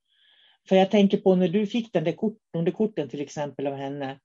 För 0.69 0.77
jag 0.77 0.91
tänker 0.91 1.19
på 1.19 1.35
när 1.35 1.49
du 1.49 1.67
fick 1.67 1.93
den 1.93 2.05
där 2.05 2.13
kort, 2.13 2.39
de 2.53 2.65
där 2.65 2.73
korten 2.73 3.09
till 3.09 3.21
exempel 3.21 3.67
av 3.67 3.75
henne. 3.75 4.19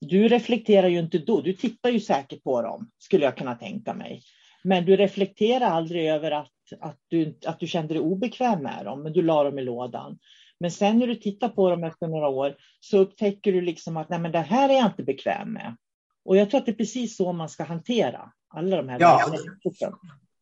Du 0.00 0.28
reflekterar 0.28 0.88
ju 0.88 0.98
inte 0.98 1.18
då, 1.18 1.40
du 1.40 1.52
tittar 1.52 1.90
ju 1.90 2.00
säkert 2.00 2.42
på 2.42 2.62
dem, 2.62 2.90
skulle 2.98 3.24
jag 3.24 3.36
kunna 3.36 3.54
tänka 3.54 3.94
mig. 3.94 4.22
Men 4.64 4.84
du 4.84 4.96
reflekterar 4.96 5.66
aldrig 5.66 6.08
över 6.08 6.30
att, 6.30 6.52
att, 6.80 6.98
du, 7.08 7.38
att 7.46 7.60
du 7.60 7.66
kände 7.66 7.94
dig 7.94 8.02
obekväm 8.02 8.62
med 8.62 8.84
dem, 8.84 9.02
men 9.02 9.12
du 9.12 9.22
la 9.22 9.44
dem 9.44 9.58
i 9.58 9.62
lådan. 9.62 10.18
Men 10.60 10.70
sen 10.70 10.98
när 10.98 11.06
du 11.06 11.14
tittar 11.14 11.48
på 11.48 11.70
dem 11.70 11.84
efter 11.84 12.08
några 12.08 12.28
år 12.28 12.56
så 12.80 12.98
upptäcker 12.98 13.52
du 13.52 13.60
liksom 13.60 13.96
att 13.96 14.08
nej, 14.08 14.18
men 14.18 14.32
det 14.32 14.40
här 14.40 14.68
är 14.68 14.72
jag 14.72 14.86
inte 14.86 15.02
bekväm 15.02 15.52
med. 15.52 15.76
Och 16.24 16.36
jag 16.36 16.50
tror 16.50 16.60
att 16.60 16.66
det 16.66 16.72
är 16.72 16.76
precis 16.76 17.16
så 17.16 17.32
man 17.32 17.48
ska 17.48 17.64
hantera 17.64 18.32
alla 18.48 18.76
de 18.76 18.88
här 18.88 19.00
ja, 19.00 19.20
korten. 19.62 19.92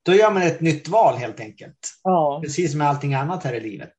Då 0.02 0.14
gör 0.14 0.30
man 0.30 0.42
ett 0.42 0.60
nytt 0.60 0.88
val 0.88 1.16
helt 1.16 1.40
enkelt. 1.40 2.00
Ja. 2.02 2.40
Precis 2.44 2.70
som 2.70 2.78
med 2.78 2.88
allting 2.88 3.14
annat 3.14 3.44
här 3.44 3.54
i 3.54 3.60
livet. 3.60 3.94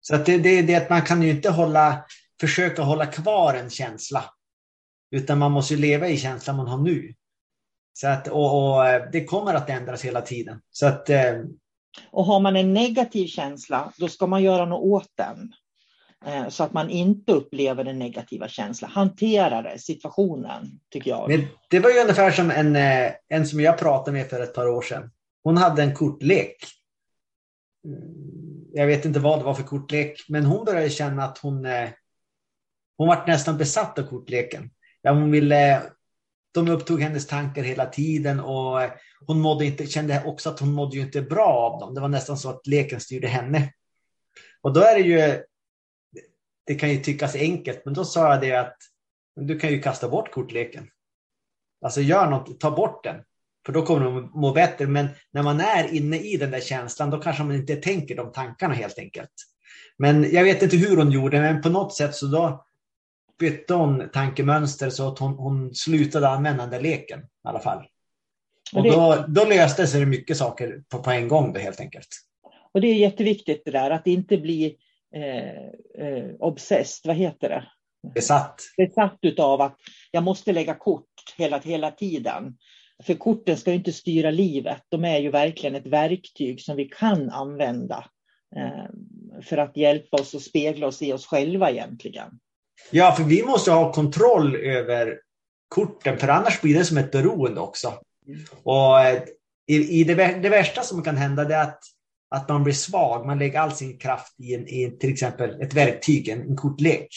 Så 0.00 0.14
att 0.14 0.26
det, 0.26 0.38
det, 0.38 0.62
det 0.62 0.74
att 0.74 0.90
man 0.90 1.02
kan 1.02 1.22
ju 1.22 1.30
inte 1.30 1.50
hålla, 1.50 2.04
försöka 2.42 2.82
hålla 2.82 3.06
kvar 3.06 3.54
en 3.54 3.70
känsla. 3.70 4.24
Utan 5.10 5.38
man 5.38 5.52
måste 5.52 5.76
leva 5.76 6.08
i 6.08 6.16
känslan 6.16 6.56
man 6.56 6.66
har 6.66 6.78
nu. 6.78 7.14
Så 7.92 8.08
att, 8.08 8.28
och, 8.28 8.78
och, 8.78 8.84
det 9.12 9.24
kommer 9.24 9.54
att 9.54 9.70
ändras 9.70 10.04
hela 10.04 10.20
tiden. 10.20 10.60
Så 10.70 10.86
att, 10.86 11.10
eh... 11.10 11.34
Och 12.10 12.24
har 12.24 12.40
man 12.40 12.56
en 12.56 12.74
negativ 12.74 13.26
känsla, 13.26 13.92
då 13.96 14.08
ska 14.08 14.26
man 14.26 14.42
göra 14.42 14.64
något 14.64 14.82
åt 14.82 15.08
den. 15.14 15.52
Eh, 16.26 16.48
så 16.48 16.64
att 16.64 16.72
man 16.72 16.90
inte 16.90 17.32
upplever 17.32 17.84
den 17.84 17.98
negativa 17.98 18.48
känslan. 18.48 18.90
Hantera 18.90 19.62
det, 19.62 19.78
situationen, 19.78 20.80
tycker 20.90 21.10
jag. 21.10 21.28
Men 21.28 21.46
det 21.70 21.80
var 21.80 21.90
ju 21.90 22.00
ungefär 22.00 22.30
som 22.30 22.50
en, 22.50 22.76
eh, 22.76 23.12
en 23.28 23.46
som 23.46 23.60
jag 23.60 23.78
pratade 23.78 24.12
med 24.12 24.30
för 24.30 24.40
ett 24.40 24.54
par 24.54 24.68
år 24.68 24.82
sedan. 24.82 25.10
Hon 25.44 25.56
hade 25.56 25.82
en 25.82 25.94
kortlek. 25.94 26.56
Mm, 27.86 28.32
jag 28.72 28.86
vet 28.86 29.04
inte 29.04 29.20
vad 29.20 29.38
det 29.38 29.44
var 29.44 29.54
för 29.54 29.62
kortlek, 29.62 30.24
men 30.28 30.44
hon 30.44 30.64
började 30.64 30.90
känna 30.90 31.24
att 31.24 31.38
hon, 31.38 31.66
eh, 31.66 31.88
hon 32.96 33.08
var 33.08 33.26
nästan 33.26 33.58
besatt 33.58 33.98
av 33.98 34.02
kortleken. 34.02 34.70
Ja, 35.02 35.12
hon 35.12 35.30
ville, 35.30 35.82
de 36.54 36.68
upptog 36.68 37.00
hennes 37.00 37.26
tankar 37.26 37.62
hela 37.62 37.86
tiden 37.86 38.40
och 38.40 38.80
hon 39.26 39.40
mådde 39.40 39.64
inte, 39.64 39.86
kände 39.86 40.22
också 40.24 40.50
att 40.50 40.60
hon 40.60 40.72
mådde 40.72 40.96
ju 40.96 41.02
inte 41.02 41.22
bra 41.22 41.46
av 41.46 41.80
dem. 41.80 41.94
Det 41.94 42.00
var 42.00 42.08
nästan 42.08 42.38
så 42.38 42.50
att 42.50 42.66
leken 42.66 43.00
styrde 43.00 43.28
henne. 43.28 43.72
Och 44.62 44.72
då 44.72 44.80
är 44.80 44.94
det 44.94 45.00
ju 45.00 45.42
det 46.66 46.74
kan 46.74 46.90
ju 46.90 46.98
tyckas 46.98 47.34
enkelt, 47.34 47.84
men 47.84 47.94
då 47.94 48.04
sa 48.04 48.30
jag 48.30 48.40
det 48.40 48.52
att 48.52 48.76
du 49.36 49.58
kan 49.58 49.70
ju 49.70 49.82
kasta 49.82 50.08
bort 50.08 50.32
kortleken. 50.32 50.88
Alltså 51.84 52.00
gör 52.00 52.30
något, 52.30 52.60
ta 52.60 52.70
bort 52.70 53.04
den. 53.04 53.16
För 53.66 53.72
då 53.72 53.82
kommer 53.82 54.04
de 54.04 54.30
må 54.34 54.52
bättre. 54.52 54.86
Men 54.86 55.08
när 55.30 55.42
man 55.42 55.60
är 55.60 55.94
inne 55.94 56.18
i 56.18 56.36
den 56.36 56.50
där 56.50 56.60
känslan, 56.60 57.10
då 57.10 57.20
kanske 57.20 57.42
man 57.42 57.56
inte 57.56 57.76
tänker 57.76 58.16
de 58.16 58.32
tankarna 58.32 58.74
helt 58.74 58.98
enkelt. 58.98 59.30
Men 59.98 60.32
jag 60.32 60.44
vet 60.44 60.62
inte 60.62 60.76
hur 60.76 60.96
hon 60.96 61.10
gjorde, 61.10 61.40
men 61.40 61.62
på 61.62 61.68
något 61.68 61.94
sätt 61.94 62.14
så 62.14 62.26
då 62.26 62.64
bytte 63.42 63.74
hon 63.74 64.10
tankemönster 64.12 64.90
så 64.90 65.08
att 65.08 65.18
hon, 65.18 65.34
hon 65.34 65.74
slutade 65.74 66.28
använda 66.28 66.62
den 66.62 66.70
där 66.70 66.80
leken 66.80 67.20
i 67.20 67.48
alla 67.48 67.60
fall. 67.60 67.86
Och 68.74 68.84
då, 68.84 69.24
då 69.28 69.44
löste 69.44 69.86
sig 69.86 70.06
mycket 70.06 70.36
saker 70.36 70.82
på, 70.88 70.98
på 70.98 71.10
en 71.10 71.28
gång 71.28 71.52
då, 71.52 71.60
helt 71.60 71.80
enkelt. 71.80 72.08
Och 72.74 72.80
det 72.80 72.88
är 72.88 72.94
jätteviktigt 72.94 73.62
det 73.64 73.70
där, 73.70 73.90
att 73.90 74.06
inte 74.06 74.38
bli 74.38 74.76
eh, 75.14 76.06
eh, 76.06 76.30
obsessed, 76.38 77.08
vad 77.08 77.16
heter 77.16 77.48
det? 77.48 77.64
Besatt. 78.14 78.60
Besatt 78.76 79.18
utav 79.22 79.60
att 79.60 79.76
jag 80.10 80.22
måste 80.22 80.52
lägga 80.52 80.74
kort 80.74 81.34
hela, 81.36 81.58
hela 81.58 81.90
tiden. 81.90 82.56
För 83.02 83.14
korten 83.14 83.56
ska 83.56 83.72
inte 83.72 83.92
styra 83.92 84.30
livet. 84.30 84.82
De 84.88 85.04
är 85.04 85.18
ju 85.18 85.30
verkligen 85.30 85.74
ett 85.74 85.86
verktyg 85.86 86.60
som 86.60 86.76
vi 86.76 86.84
kan 86.84 87.30
använda 87.30 88.04
eh, 88.56 88.90
för 89.42 89.56
att 89.56 89.76
hjälpa 89.76 90.16
oss 90.16 90.34
och 90.34 90.42
spegla 90.42 90.86
oss 90.86 91.02
i 91.02 91.12
oss 91.12 91.26
själva 91.26 91.70
egentligen. 91.70 92.30
Ja, 92.90 93.14
för 93.16 93.24
vi 93.24 93.42
måste 93.42 93.70
ha 93.70 93.92
kontroll 93.92 94.56
över 94.56 95.18
korten, 95.68 96.18
för 96.18 96.28
annars 96.28 96.60
blir 96.60 96.74
det 96.74 96.84
som 96.84 96.96
ett 96.96 97.12
beroende 97.12 97.60
också. 97.60 97.94
Och 98.62 99.00
eh, 99.00 99.22
i, 99.66 100.00
i 100.00 100.04
det, 100.04 100.14
det, 100.14 100.48
värsta 100.48 100.82
som 100.82 101.02
kan 101.02 101.16
hända 101.16 101.42
är 101.42 101.62
att 101.62 101.80
att 102.32 102.48
man 102.48 102.64
blir 102.64 102.74
svag. 102.74 103.26
Man 103.26 103.38
lägger 103.38 103.60
all 103.60 103.72
sin 103.72 103.98
kraft 103.98 104.40
i, 104.40 104.54
en, 104.54 104.68
i 104.68 104.96
till 105.00 105.12
exempel 105.12 105.62
ett 105.62 105.74
verktyg, 105.74 106.28
en, 106.28 106.40
en 106.40 106.56
kortlek. 106.56 107.08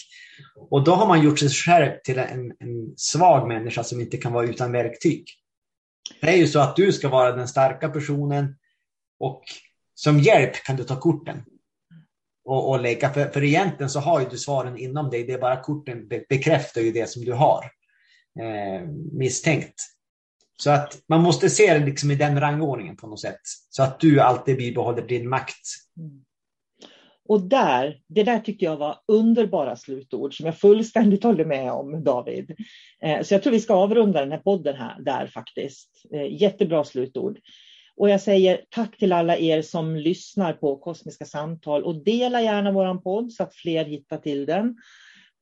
Och 0.69 0.83
då 0.83 0.95
har 0.95 1.07
man 1.07 1.23
gjort 1.23 1.39
sig 1.39 1.49
själv 1.49 1.91
till 2.03 2.19
en, 2.19 2.51
en 2.59 2.93
svag 2.97 3.47
människa 3.47 3.83
som 3.83 4.01
inte 4.01 4.17
kan 4.17 4.33
vara 4.33 4.45
utan 4.45 4.71
verktyg. 4.71 5.25
Det 6.21 6.29
är 6.29 6.37
ju 6.37 6.47
så 6.47 6.59
att 6.59 6.75
du 6.75 6.91
ska 6.91 7.09
vara 7.09 7.31
den 7.31 7.47
starka 7.47 7.89
personen 7.89 8.55
och 9.19 9.43
som 9.93 10.19
hjälp 10.19 10.53
kan 10.63 10.75
du 10.75 10.83
ta 10.83 10.99
korten 10.99 11.43
och, 12.45 12.69
och 12.69 12.81
lägga. 12.81 13.13
För, 13.13 13.25
för 13.25 13.43
egentligen 13.43 13.89
så 13.89 13.99
har 13.99 14.19
ju 14.19 14.25
du 14.29 14.38
svaren 14.38 14.77
inom 14.77 15.10
dig. 15.10 15.23
Det 15.23 15.34
är 15.34 15.39
bara 15.39 15.62
korten 15.62 16.08
bekräftar 16.29 16.81
ju 16.81 16.91
det 16.91 17.10
som 17.10 17.25
du 17.25 17.34
har 17.34 17.63
eh, 18.39 18.88
misstänkt. 19.12 19.75
Så 20.58 20.71
att 20.71 20.99
man 21.08 21.21
måste 21.21 21.49
se 21.49 21.73
det 21.73 21.86
liksom 21.86 22.12
i 22.12 22.15
den 22.15 22.39
rangordningen 22.39 22.95
på 22.95 23.08
något 23.08 23.21
sätt. 23.21 23.41
Så 23.69 23.84
att 23.84 23.99
du 23.99 24.19
alltid 24.19 24.58
bibehåller 24.58 25.01
din 25.01 25.29
makt. 25.29 25.67
Mm. 25.97 26.21
Och 27.27 27.41
där, 27.41 27.99
det 28.08 28.23
där 28.23 28.39
tyckte 28.39 28.65
jag 28.65 28.77
var 28.77 28.97
underbara 29.08 29.75
slutord 29.75 30.38
som 30.38 30.45
jag 30.45 30.58
fullständigt 30.58 31.23
håller 31.23 31.45
med 31.45 31.71
om, 31.71 32.03
David. 32.03 32.55
Eh, 33.01 33.21
så 33.21 33.34
jag 33.34 33.43
tror 33.43 33.53
vi 33.53 33.60
ska 33.60 33.73
avrunda 33.73 34.19
den 34.19 34.31
här 34.31 34.39
podden 34.39 34.75
här, 34.75 35.01
där 35.01 35.27
faktiskt. 35.27 35.89
Eh, 36.13 36.41
jättebra 36.41 36.84
slutord. 36.84 37.39
Och 37.97 38.10
jag 38.10 38.21
säger 38.21 38.62
tack 38.69 38.97
till 38.97 39.13
alla 39.13 39.38
er 39.38 39.62
som 39.62 39.95
lyssnar 39.95 40.53
på 40.53 40.77
Kosmiska 40.77 41.25
samtal 41.25 41.84
och 41.84 42.03
dela 42.03 42.41
gärna 42.41 42.71
vår 42.71 43.01
podd 43.01 43.31
så 43.31 43.43
att 43.43 43.55
fler 43.55 43.86
hittar 43.86 44.17
till 44.17 44.45
den. 44.45 44.75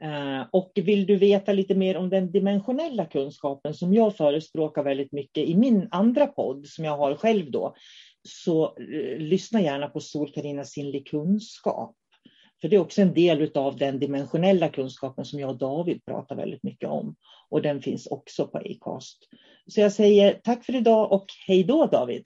Eh, 0.03 0.47
och 0.51 0.71
vill 0.75 1.05
du 1.05 1.15
veta 1.15 1.53
lite 1.53 1.75
mer 1.75 1.97
om 1.97 2.09
den 2.09 2.31
dimensionella 2.31 3.05
kunskapen 3.05 3.73
som 3.73 3.93
jag 3.93 4.17
förespråkar 4.17 4.83
väldigt 4.83 5.11
mycket 5.11 5.47
i 5.47 5.55
min 5.55 5.87
andra 5.91 6.27
podd 6.27 6.67
som 6.67 6.85
jag 6.85 6.97
har 6.97 7.15
själv 7.15 7.51
då, 7.51 7.75
så 8.27 8.65
eh, 8.65 9.17
lyssna 9.17 9.61
gärna 9.61 9.87
på 9.87 9.99
Sol-Carina 9.99 10.63
sinnlig 10.63 11.07
kunskap. 11.07 11.95
För 12.61 12.69
det 12.69 12.75
är 12.75 12.79
också 12.79 13.01
en 13.01 13.13
del 13.13 13.51
av 13.55 13.77
den 13.77 13.99
dimensionella 13.99 14.69
kunskapen 14.69 15.25
som 15.25 15.39
jag 15.39 15.49
och 15.49 15.57
David 15.57 16.05
pratar 16.05 16.35
väldigt 16.35 16.63
mycket 16.63 16.89
om. 16.89 17.15
Och 17.49 17.61
den 17.61 17.81
finns 17.81 18.07
också 18.07 18.47
på 18.47 18.57
Acast. 18.57 19.17
Så 19.67 19.81
jag 19.81 19.91
säger 19.91 20.39
tack 20.43 20.65
för 20.65 20.75
idag 20.75 21.11
och 21.11 21.25
hej 21.47 21.63
då 21.63 21.85
David. 21.85 22.25